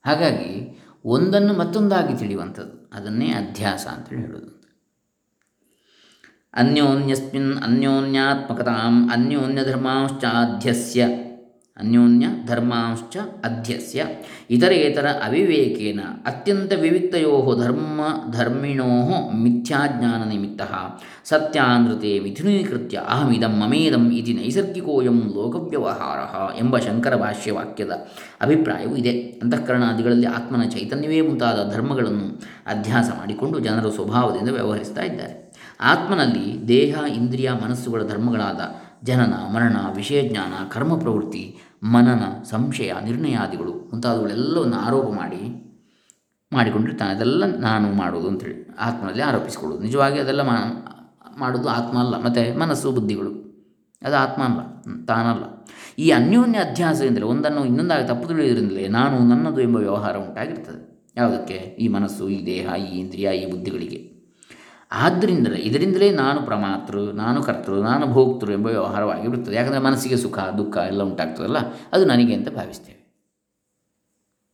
[0.06, 0.52] ಹಾಗಾಗಿ
[1.06, 2.90] ಒಂದನ್ನು ಮತ್ತೊಂದಾಗಿ ತಿಳಿಯುವಂಥದ್ದು.
[2.94, 4.64] ಅದನ್ನೇ ಅಧ್ಯಾಸ ಅಂತೇಳಿ ಹೇಳೋದು
[6.54, 11.06] ಅನ್ಯೋನ್ಯಸ್ಮಿನ್ ಅನ್ಯೋನ್ಯಾತ್ಮಕತಾಂ ಅನ್ಯೋನ್ಯಧರ್ಮಾಂಶ್ಚಾಧ್ಯಸ್ಯ.
[11.78, 14.06] ಅನ್ಯೋನ್ಯ ಧರ್ಮಾಂಶ್ಚ ಅಧ್ಯಸ್ಯ.
[14.50, 20.62] ಇತರೇತರ ಅವಿವೇಕೇನ ಅತ್ಯಂತ ವಿವಿಕ್ತಯೋ ಧರ್ಮ ಧರ್ಮಿಣೋ ಮಿಥ್ಯಾಜ್ಞಾನ ನಿಮಿತ್ತ.
[21.24, 26.20] ಸತ್ಯಾನೃತೆ ಮಿಥುನೀಕೃತ್ಯ ಅಹಮಿದಂ ಮಮೇದಂ ಇತಿ ನೈಸರ್ಗಿಕೋಯಂ ಲೋಕವ್ಯವಹಾರ
[26.60, 27.92] ಎಂಬ ಶಂಕರ ಭಾಷ್ಯವಾಕ್ಯದ
[28.42, 29.20] ಅಭಿಪ್ರಾಯವೂ ಇದೆ.
[29.20, 35.44] ಅಂತಃಕರಣಾದಿಗಳಲ್ಲಿ ಆತ್ಮನ ಚೈತನ್ಯವೇ ಮುಂತಾದ ಧರ್ಮಗಳನ್ನು ಅಧ್ಯಾಸ ಮಾಡಿಕೊಂಡು ಜನರು ಸ್ವಭಾವದಿಂದ ವ್ಯವಹರಿಸ್ತಾ ಇದ್ದಾರೆ.
[35.82, 38.62] ಆತ್ಮನಲ್ಲಿ ದೇಹ, ಇಂದ್ರಿಯ, ಮನಸ್ಸುಗಳ ಧರ್ಮಗಳಾದ
[39.04, 45.64] ಜನನ, ಮರಣ, ವಿಷಯ ಜ್ಞಾನ, ಕರ್ಮ ಪ್ರವೃತ್ತಿ, ಮನನ, ಸಂಶಯ, ನಿರ್ಣಯಾದಿಗಳು ಮುಂತಾದವುಗಳೆಲ್ಲವನ್ನು ಆರೋಪ ಮಾಡಿ,
[46.54, 47.12] ಮಾಡಿಕೊಂಡಿರ್ತಾನೆ.
[47.12, 50.56] ಅದೆಲ್ಲ ನಾನು ಮಾಡೋದು ಅಂತೇಳಿ ಆತ್ಮನಲ್ಲಿ ಆರೋಪಿಸಿಕೊಳ್ಳೋದು ನಿಜವಾಗಿ ಅದೆಲ್ಲ ಮಾ
[51.38, 52.24] ಮಾಡೋದು ಆತ್ಮ ಅಲ್ಲ.
[52.24, 53.30] ಮತ್ತು ಮನಸ್ಸು, ಬುದ್ಧಿಗಳು,
[54.02, 55.66] ಅದು ಆತ್ಮ ಅಲ್ಲ, ತಾನಲ್ಲ.
[56.00, 61.12] ಈ ಅನ್ಯೋನ್ಯ ಅಧ್ಯಾಸದಿಂದಲೇ, ಒಂದನ್ನು ಇನ್ನೊಂದಾಗಿ ತಪ್ಪು ತಿಳಿಯೋದ್ರಿಂದಲೇ ನಾನು ನನ್ನದು ಎಂಬ ವ್ಯವಹಾರ ಉಂಟಾಗಿರ್ತದೆ.
[61.18, 61.54] ಯಾವುದಕ್ಕೆ?
[61.54, 64.14] ಈ ಮನಸ್ಸು, ಈ ದೇಹ, ಈ ಇಂದ್ರಿಯ, ಈ ಬುದ್ಧಿಗಳಿಗೆ.
[64.94, 69.56] ಆದ್ದರಿಂದಲೇ ಇದರಿಂದಲೇ ನಾನು ಪ್ರಮಾತೃ ನಾನು ಕರ್ತೃ ನಾನು ಭೋಕ್ತೃ ಎಂಬ ವ್ಯವಹಾರವಾಗಿ ಬಿಡುತ್ತದೆ.
[69.56, 71.58] ಯಾಕಂದರೆ ಮನಸ್ಸಿಗೆ ಸುಖ, ದುಃಖ ಎಲ್ಲ ಉಂಟಾಗ್ತದಲ್ಲ?
[71.94, 73.04] ಅದು ನನಗೆ ಅಂತ ಭಾವಿಸ್ತೇವೆ.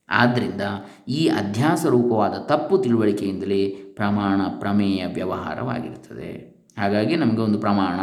[0.09, 0.61] ಆದ್ದರಿಂದ
[1.07, 6.31] ಈ ಅಧ್ಯಾಸ ರೂಪವಾದ ತಪ್ಪು ತಿಳುವಳಿಕೆಯಿಂದಲೇ ಪ್ರಮಾಣ ಪ್ರಮೇಯ ವ್ಯವಹಾರವಾಗಿರುತ್ತದೆ.
[6.77, 7.99] ಹಾಗಾಗಿ ನಮಗೆ ಒಂದು ಪ್ರಮಾಣ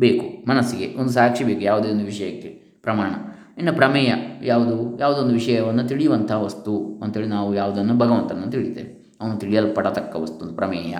[0.00, 0.48] ಬೇಕು.
[0.48, 2.48] ಮನಸ್ಸಿಗೆ ಒಂದು ಸಾಕ್ಷಿ ಬೇಕು, ಯಾವುದೇ ಒಂದು ವಿಷಯಕ್ಕೆ
[2.82, 3.10] ಪ್ರಮಾಣ.
[3.58, 4.98] ಇನ್ನು ಪ್ರಮೇಯ ಯಾವುದು?
[4.98, 9.16] ಯಾವುದೊಂದು ವಿಷಯವನ್ನು ತಿಳಿಯುವಂಥ ವಸ್ತು ಅಂತೇಳಿ ನಾವು ಯಾವುದನ್ನು ಭಗವಂತನನ್ನು ತಿಳಿತೇವೆ.
[9.20, 10.96] ಅವನು ತಿಳಿಯಲ್ಪಡತಕ್ಕ ವಸ್ತು ಪ್ರಮೇಯ.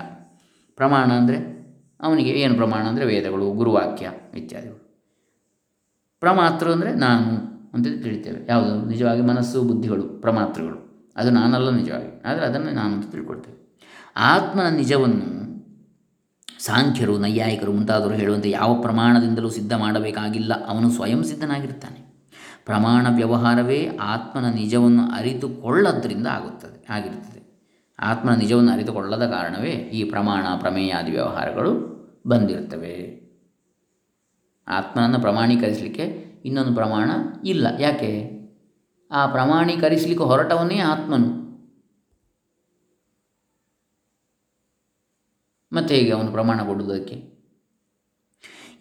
[0.77, 1.37] ಪ್ರಮಾಣ ಅಂದರೆ
[2.01, 5.05] ಅವನಿಗೆ ಏನು ಪ್ರಮಾಣ ಅಂದರೆ ವೇದಗಳು, ಗುರುವಾಕ್ಯ ಇತ್ಯಾದಿಗಳು.
[6.19, 7.29] ಪ್ರಮಾತೃ ಅಂದರೆ ನಾನು
[7.73, 8.45] ಅಂತ ತಿಳಿತೇವೆ.
[8.49, 8.85] ಯಾವುದು?
[8.85, 11.09] ನಿಜವಾಗಿ ಮನಸ್ಸು, ಬುದ್ಧಿಗಳು, ಪ್ರಮಾತೃಗಳು.
[11.15, 12.23] ಅದು ನಾನಲ್ಲ ನಿಜವಾಗಿ.
[12.25, 13.79] ಆದರೆ ಅದನ್ನು ನಾನು ಅಂತ ತಿಳ್ಕೊಳ್ತೇವೆ.
[14.15, 15.27] ಆತ್ಮನ ನಿಜವನ್ನು
[16.59, 20.65] ಸಾಂಖ್ಯರು, ನೈಯಾಯಿಕರು ಮುಂತಾದವರು ಹೇಳುವಂತೆ ಯಾವ ಪ್ರಮಾಣದಿಂದಲೂ ಸಿದ್ಧ ಮಾಡಬೇಕಾಗಿಲ್ಲ.
[20.65, 21.99] ಅವನು ಸ್ವಯಂ ಸಿದ್ಧನಾಗಿರ್ತಾನೆ
[22.65, 27.46] ಪ್ರಮಾಣ ವ್ಯವಹಾರವೇ ಆತ್ಮನ ನಿಜವನ್ನು ಅರಿತುಕೊಳ್ಳದ್ರಿಂದ ಆಗುತ್ತದೆ, ಆಗಿರುತ್ತದೆ.
[27.99, 33.27] ಆತ್ಮನ ನಿಜವನ್ನು ಅರಿತುಕೊಳ್ಳದ ಕಾರಣವೇ ಈ ಪ್ರಮಾಣ ಪ್ರಮೇಯಾದಿ ವ್ಯವಹಾರಗಳು ಬಂದಿರ್ತವೆ
[34.67, 36.03] ಆತ್ಮನನ್ನು ಪ್ರಮಾಣೀಕರಿಸಲಿಕ್ಕೆ
[36.45, 37.11] ಇನ್ನೊಂದು ಪ್ರಮಾಣ
[37.45, 37.67] ಇಲ್ಲ.
[37.79, 38.31] ಯಾಕೆ?
[39.11, 41.47] ಆ ಪ್ರಮಾಣೀಕರಿಸಲಿಕ್ಕೆ ಹೊರಟವನೇ ಆತ್ಮನು.
[45.73, 47.37] ಮತ್ತು ಹೇಗೆ ಅವನು ಪ್ರಮಾಣ ಕೊಡುವುದಕ್ಕೆ?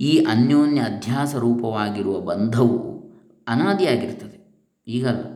[0.00, 3.02] ಈ ಅನ್ಯೋನ್ಯ ಅಧ್ಯಾಸ ರೂಪವಾಗಿರುವ ಬಂಧವು
[3.46, 5.35] ಅನಾದಿಯಾಗಿರ್ತದೆ ಈಗಲ್ಲ.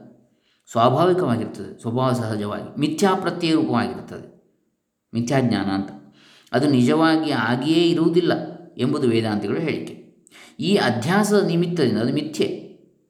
[0.72, 4.40] ಸ್ವಾಭಾವಿಕವಾಗಿರ್ತದೆ, ಸ್ವಭಾವ ಸಹಜವಾಗಿ, ಮಿಥ್ಯಾಪ್ರತ್ಯಯ ರೂಪವಾಗಿರ್ತದೆ
[5.14, 5.90] ಮಿಥ್ಯಾಜ್ಞಾನ ಅಂತ.
[6.52, 8.32] ಅದು ನಿಜವಾಗಿ ಆಗಿಯೇ ಇರುವುದಿಲ್ಲ
[8.78, 9.94] ಎಂಬುದು ವೇದಾಂತಿಗಳು ಹೇಳಿಕೆ.
[10.60, 12.46] ಈ ಅಧ್ಯಾಸದ ನಿಮಿತ್ತದಿಂದ, ಅದು ಮಿಥ್ಯೆ,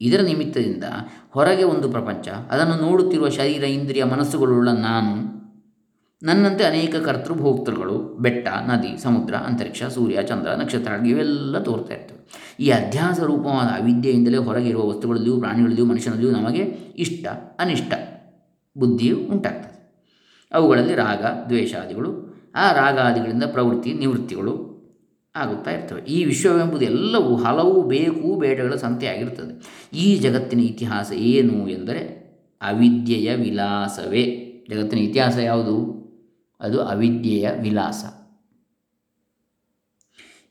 [0.01, 0.83] ಇದರ ನಿಮಿತ್ತದಿಂದ
[1.31, 5.41] ಹೊರಗೆ ಒಂದು ಪ್ರಪಂಚ, ಅದನ್ನು ನೋಡುತ್ತಿರುವ ಶರೀರ, ಇಂದ್ರಿಯ, ಮನಸ್ಸುಗಳುಳ್ಳ ನಾನು,
[6.23, 11.93] ನನ್ನಂತೆ ಅನೇಕ ಕರ್ತೃಭೋಕ್ತೃಗಳು, ಬೆಟ್ಟ, ನದಿ, ಸಮುದ್ರ, ಅಂತರಿಕ್ಷ, ಸೂರ್ಯ, ಚಂದ್ರ ನಕ್ಷತ್ರಗಳು ಇವೆಲ್ಲ ತೋರ್ತಾ
[12.59, 16.61] ಈ ಅಧ್ಯಾಸ ರೂಪವಾದ ಅವಿದ್ಯೆಯಿಂದಲೇ ಹೊರಗಿರುವ ವಸ್ತುಗಳಲ್ಲಿಯೂ ಪ್ರಾಣಿಗಳಲ್ಲಿಯೂ ಮನುಷ್ಯನಲ್ಲಿಯೂ ನಮಗೆ
[16.97, 17.27] ಇಷ್ಟ,
[17.59, 17.93] ಅನಿಷ್ಟ,
[18.77, 19.71] ಬುದ್ಧಿಯು ಉಂಟಾಗ್ತದೆ.
[20.51, 24.71] ಅವುಗಳಲ್ಲಿ ರಾಗ, ದ್ವೇಷಾದಿಗಳು, ಆ ರಾಗಾದಿಗಳಿಂದ ಪ್ರವೃತ್ತಿ, ನಿವೃತ್ತಿಗಳು
[25.35, 26.01] ಆಗುತ್ತಾ ಇರ್ತವೆ.
[26.01, 32.21] ಈ ವಿಶ್ವವೆಂಬುದು ಎಲ್ಲವೂ ಹಲವು ಬೇಕು, ಬೇಡಗಳ ಸಂತೆಯಾಗಿರ್ತದೆ ಈ ಜಗತ್ತಿನ ಇತಿಹಾಸ ಏನು ಎಂದರೆ
[32.61, 34.47] ಅವಿದ್ಯೆಯ ವಿಲಾಸವೇ.
[34.69, 36.01] ಜಗತ್ತಿನ ಇತಿಹಾಸ ಯಾವುದು?
[36.59, 38.05] ಅದು ಅವಿದ್ಯೆಯ ವಿಲಾಸ.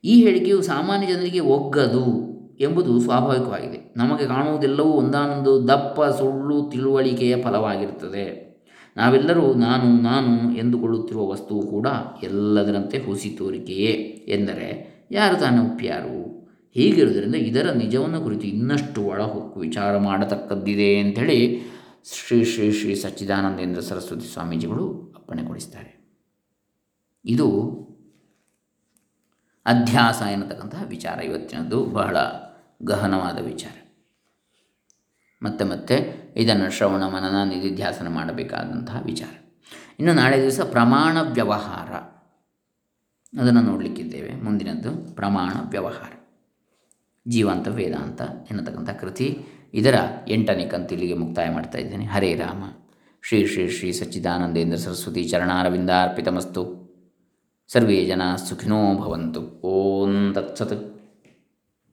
[0.04, 2.04] ಈ ಹೇಳಿಕೆಯು ಸಾಮಾನ್ಯ ಜನರಿಗೆ ಒಗ್ಗದು
[2.60, 3.94] ಎಂಬುದು ಸ್ವಾಭಾವಿಕವಾಗಿದೆ.
[3.96, 8.50] ನಮಗೆ ಕಾಣುವುದೆಲ್ಲವೂ ಒಂದಾನೊಂದು ದಪ್ಪ, ಸುಳ್ಳು ತಿಳುವಳಿಕೆಯ ಫಲವಾಗಿರುತ್ತದೆ.
[8.96, 11.86] ನಾವೆಲ್ಲರೂ ನಾನು ನಾನು ಎಂದುಕೊಳ್ಳುತ್ತಿರುವ ವಸ್ತುವು ಕೂಡ
[12.22, 13.92] ಎಲ್ಲದರಂತೆ ಹುಸಿ ತೋರಿಕೆಯೇ
[14.28, 14.68] ಎಂದರೆ
[15.10, 16.16] ಯಾರು ತಾನು ಒಪ್ಪ್ಯಾರು
[16.74, 21.60] ಹೀಗಿರುವುದರಿಂದ ಇದರ ನಿಜವನ್ನು ಕುರಿತು ಇನ್ನಷ್ಟು ಒಳಹೊಕ್ಕು ವಿಚಾರ ಮಾಡತಕ್ಕದ್ದಿದೆ ಅಂಥೇಳಿ
[22.12, 24.84] ಶ್ರೀ ಶ್ರೀ ಶ್ರೀ ಸಚ್ಚಿದಾನಂದೇಂದ್ರ ಸರಸ್ವತಿ ಸ್ವಾಮೀಜಿಗಳು
[25.16, 25.90] ಅಪ್ಪಣೆಗೊಳಿಸ್ತಾರೆ
[27.24, 27.48] ಇದು
[29.66, 31.18] ಅಧ್ಯಾಸ ಎನ್ನತಕ್ಕಂತಹ ವಿಚಾರ.
[31.18, 32.16] ಇವತ್ತಿನದ್ದು ಬಹಳ
[32.82, 33.82] ಗಹನವಾದ ವಿಚಾರ.
[35.42, 39.62] ಮತ್ತೆ ಮತ್ತೆ ಇದನ್ನು ಶ್ರವಣ ಮನನ ನಿಧಿಧ್ಯಾಸನ ಮಾಡಬೇಕಾದಂತಹ ವಿಚಾರ.
[39.98, 41.92] ಇನ್ನು ನಾಳೆ ದಿವಸ ಪ್ರಮಾಣ ವ್ಯವಹಾರ.
[43.40, 44.34] ಅದನ್ನು ನೋಡಲಿಕ್ಕಿದ್ದೇವೆ.
[44.34, 46.12] ಮುಂದಿನದ್ದು ಪ್ರಮಾಣ ವ್ಯವಹಾರ.
[47.28, 48.20] ಜೀವಂತ ವೇದಾಂತ
[48.50, 49.46] ಎನ್ನತಕ್ಕಂಥ ಕೃತಿ.
[49.74, 49.94] ಇದರ
[50.28, 52.04] ಎಂಟನೇ ಕಂತಿಲಿಗೆ ಮುಕ್ತಾಯ ಮಾಡ್ತಾ ಇದ್ದೇನೆ.
[52.04, 52.64] ಹರೇ ರಾಮ.
[53.22, 56.79] ಶ್ರೀ ಶ್ರೀ ಶ್ರೀ ಸಚ್ಚಿದಾನಂದೇಂದ್ರ ಸರಸ್ವತಿ ಚರಣಾರವಿಂದಾರ್ಪಿತಮಸ್ತು.
[57.72, 59.60] ಸರ್ವೇ ಜನ ಸುಖಿನೋ ಭವಂತು.
[59.64, 60.89] ಓಂ ತತ್ಸತ್.